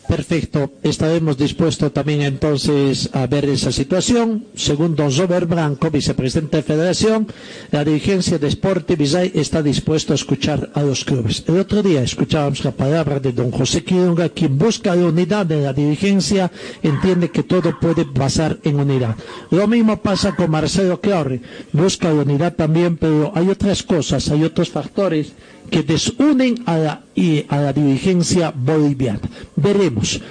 [0.09, 4.47] Perfecto, estaremos dispuestos también entonces a ver esa situación.
[4.55, 7.27] Según don Robert Branco, vicepresidente de Federación,
[7.69, 11.43] la dirigencia de Sport Vizay está dispuesto a escuchar a los clubes.
[11.47, 15.61] El otro día escuchábamos la palabra de don José Quironga, quien busca la unidad de
[15.61, 19.15] la dirigencia, entiende que todo puede pasar en unidad.
[19.51, 21.39] Lo mismo pasa con Marcelo Claure,
[21.71, 25.33] busca la unidad también, pero hay otras cosas, hay otros factores
[25.69, 27.03] que desunen a la,
[27.49, 29.21] a la dirigencia boliviana.
[29.55, 30.21] Veremos.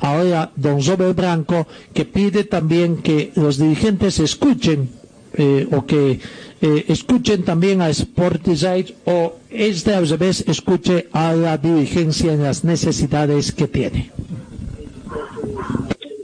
[0.00, 4.90] Ahora, don Robert Branco, que pide también que los dirigentes escuchen
[5.38, 6.18] eh, o que
[6.62, 12.64] eh, escuchen también a Sportizide o este al revés escuche a la dirigencia en las
[12.64, 14.10] necesidades que tiene.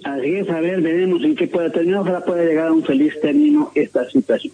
[0.05, 3.12] Así es, a ver, veremos en qué puede terminar, ojalá pueda llegar a un feliz
[3.20, 4.53] término esta situación.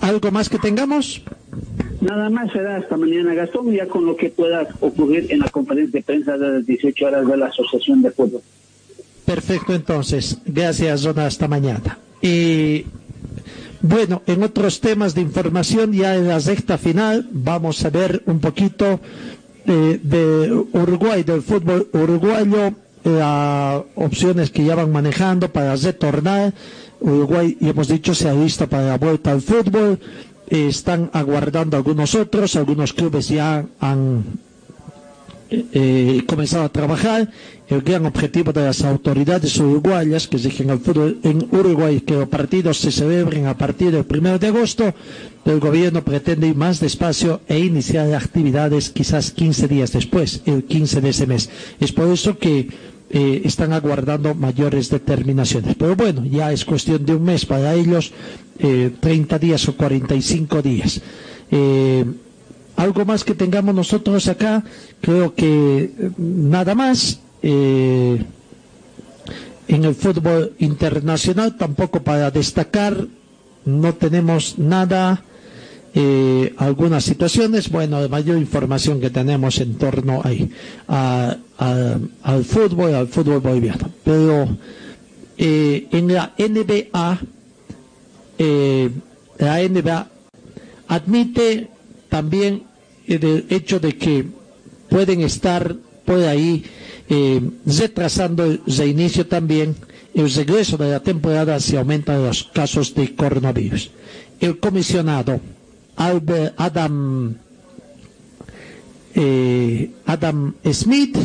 [0.00, 1.22] ¿Algo más que tengamos?
[2.00, 6.00] Nada más será hasta mañana, Gastón, ya con lo que pueda ocurrir en la conferencia
[6.00, 8.42] de prensa de las 18 horas de la Asociación de Fútbol.
[9.24, 10.38] Perfecto, entonces.
[10.44, 11.26] Gracias, Zona.
[11.26, 11.98] Hasta mañana.
[12.20, 12.84] Y
[13.80, 18.40] bueno, en otros temas de información, ya en la recta final, vamos a ver un
[18.40, 19.00] poquito
[19.66, 22.74] eh, de Uruguay, del fútbol uruguayo,
[23.04, 26.52] las opciones que ya van manejando para retornar.
[27.04, 29.98] Uruguay, y hemos dicho, se alista para la vuelta al fútbol.
[30.48, 34.24] Eh, están aguardando algunos otros, algunos clubes ya han
[35.50, 37.30] eh, comenzado a trabajar.
[37.68, 42.28] El gran objetivo de las autoridades uruguayas que exigen al fútbol en Uruguay que los
[42.28, 44.94] partidos se celebren a partir del 1 de agosto,
[45.44, 51.00] el gobierno pretende ir más despacio e iniciar actividades quizás 15 días después, el 15
[51.00, 51.48] de ese mes.
[51.80, 52.68] Es por eso que
[53.14, 55.76] eh, están aguardando mayores determinaciones.
[55.76, 58.12] Pero bueno, ya es cuestión de un mes para ellos,
[58.58, 61.00] eh, 30 días o 45 días.
[61.52, 62.04] Eh,
[62.74, 64.64] algo más que tengamos nosotros acá,
[65.00, 67.20] creo que eh, nada más.
[69.66, 73.06] En el fútbol internacional tampoco para destacar,
[73.66, 75.22] no tenemos nada,
[75.94, 80.50] eh, algunas situaciones, bueno, la mayor información que tenemos en torno ahí,
[80.88, 83.90] a, a- al fútbol, al fútbol boliviano.
[84.04, 84.48] Pero
[85.38, 87.18] eh, en la NBA,
[88.38, 88.90] eh,
[89.38, 90.08] la NBA
[90.88, 91.68] admite
[92.08, 92.64] también
[93.06, 94.26] el hecho de que
[94.88, 96.64] pueden estar por ahí
[97.08, 99.74] eh, retrasando el reinicio también
[100.14, 103.90] el regreso de la temporada si aumentan los casos de coronavirus.
[104.40, 105.40] El comisionado
[105.96, 107.34] Adam
[109.14, 111.16] eh, Adam Smith,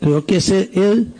[0.00, 1.12] creo que es él,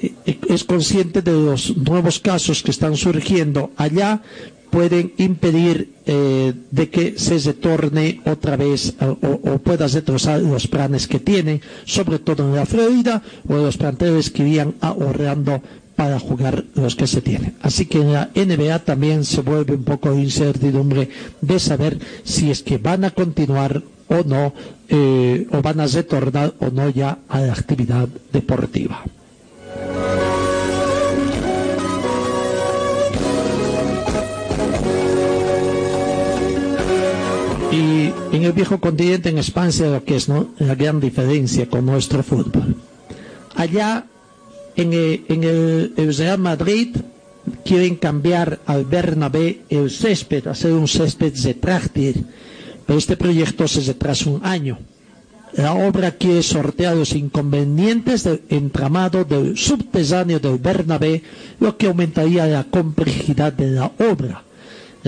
[0.00, 4.22] eh, es consciente de los nuevos casos que están surgiendo allá,
[4.70, 9.16] pueden impedir eh, de que se retorne otra vez o,
[9.54, 14.42] o- pueda los planes que tienen, sobre todo en la Florida, o los planteles que
[14.42, 15.62] irían ahorrando
[15.98, 17.56] para jugar los que se tienen.
[17.60, 21.10] Así que en la NBA también se vuelve un poco de incertidumbre
[21.40, 24.54] de saber si es que van a continuar o no,
[24.88, 29.02] eh, o van a retornar o no ya a la actividad deportiva.
[37.72, 42.22] Y en el viejo continente, en España, lo que es la gran diferencia con nuestro
[42.22, 42.76] fútbol.
[43.56, 44.06] Allá,
[44.78, 46.96] en el, en Real Madrid,
[47.64, 52.24] quieren cambiar al Bernabé el césped, hacer un césped retráctil,
[52.86, 54.78] pero este proyecto se retrasa un año.
[55.54, 61.22] La obra quiere sortear los inconvenientes del entramado del subterráneo del Bernabé,
[61.58, 64.44] lo que aumentaría la complejidad de la obra.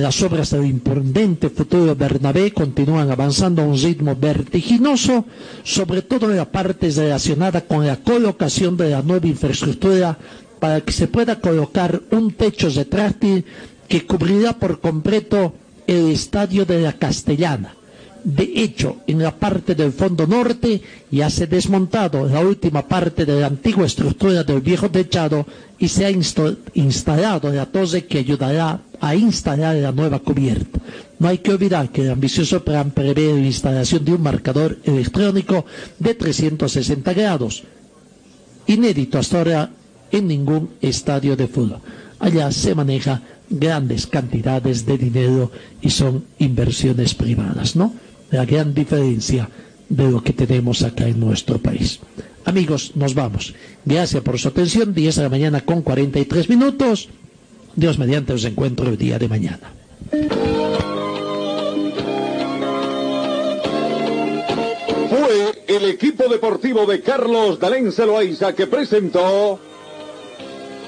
[0.00, 5.26] Las obras del imponente futuro Bernabé continúan avanzando a un ritmo vertiginoso,
[5.62, 10.16] sobre todo en la parte relacionada con la colocación de la nueva infraestructura
[10.58, 13.44] para que se pueda colocar un techo retráctil
[13.88, 15.52] que cubrirá por completo
[15.86, 17.74] el estadio de la Castellana.
[18.24, 23.26] De hecho, en la parte del fondo norte ya se ha desmontado la última parte
[23.26, 25.44] de la antigua estructura del viejo techado
[25.78, 30.78] y se ha instalado la torre que ayudará a instalar la nueva cubierta.
[31.18, 35.64] No hay que olvidar que el ambicioso plan prevé la instalación de un marcador electrónico
[35.98, 37.64] de 360 grados,
[38.66, 39.70] inédito hasta ahora
[40.12, 41.80] en ningún estadio de fútbol.
[42.18, 45.50] Allá se maneja grandes cantidades de dinero
[45.80, 47.94] y son inversiones privadas, ¿no?
[48.30, 49.48] La gran diferencia
[49.88, 52.00] de lo que tenemos acá en nuestro país.
[52.44, 53.54] Amigos, nos vamos.
[53.84, 54.94] Gracias por su atención.
[54.94, 57.08] 10 de la mañana con 43 minutos.
[57.74, 59.72] Dios mediante os encuentro el día de mañana.
[65.08, 69.58] Fue el equipo deportivo de Carlos Dalén Loaiza que presentó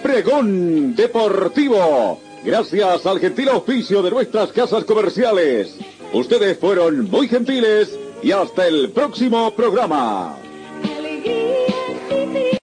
[0.03, 2.21] Pregón Deportivo.
[2.45, 5.77] Gracias al gentil oficio de nuestras casas comerciales.
[6.13, 10.37] Ustedes fueron muy gentiles y hasta el próximo programa.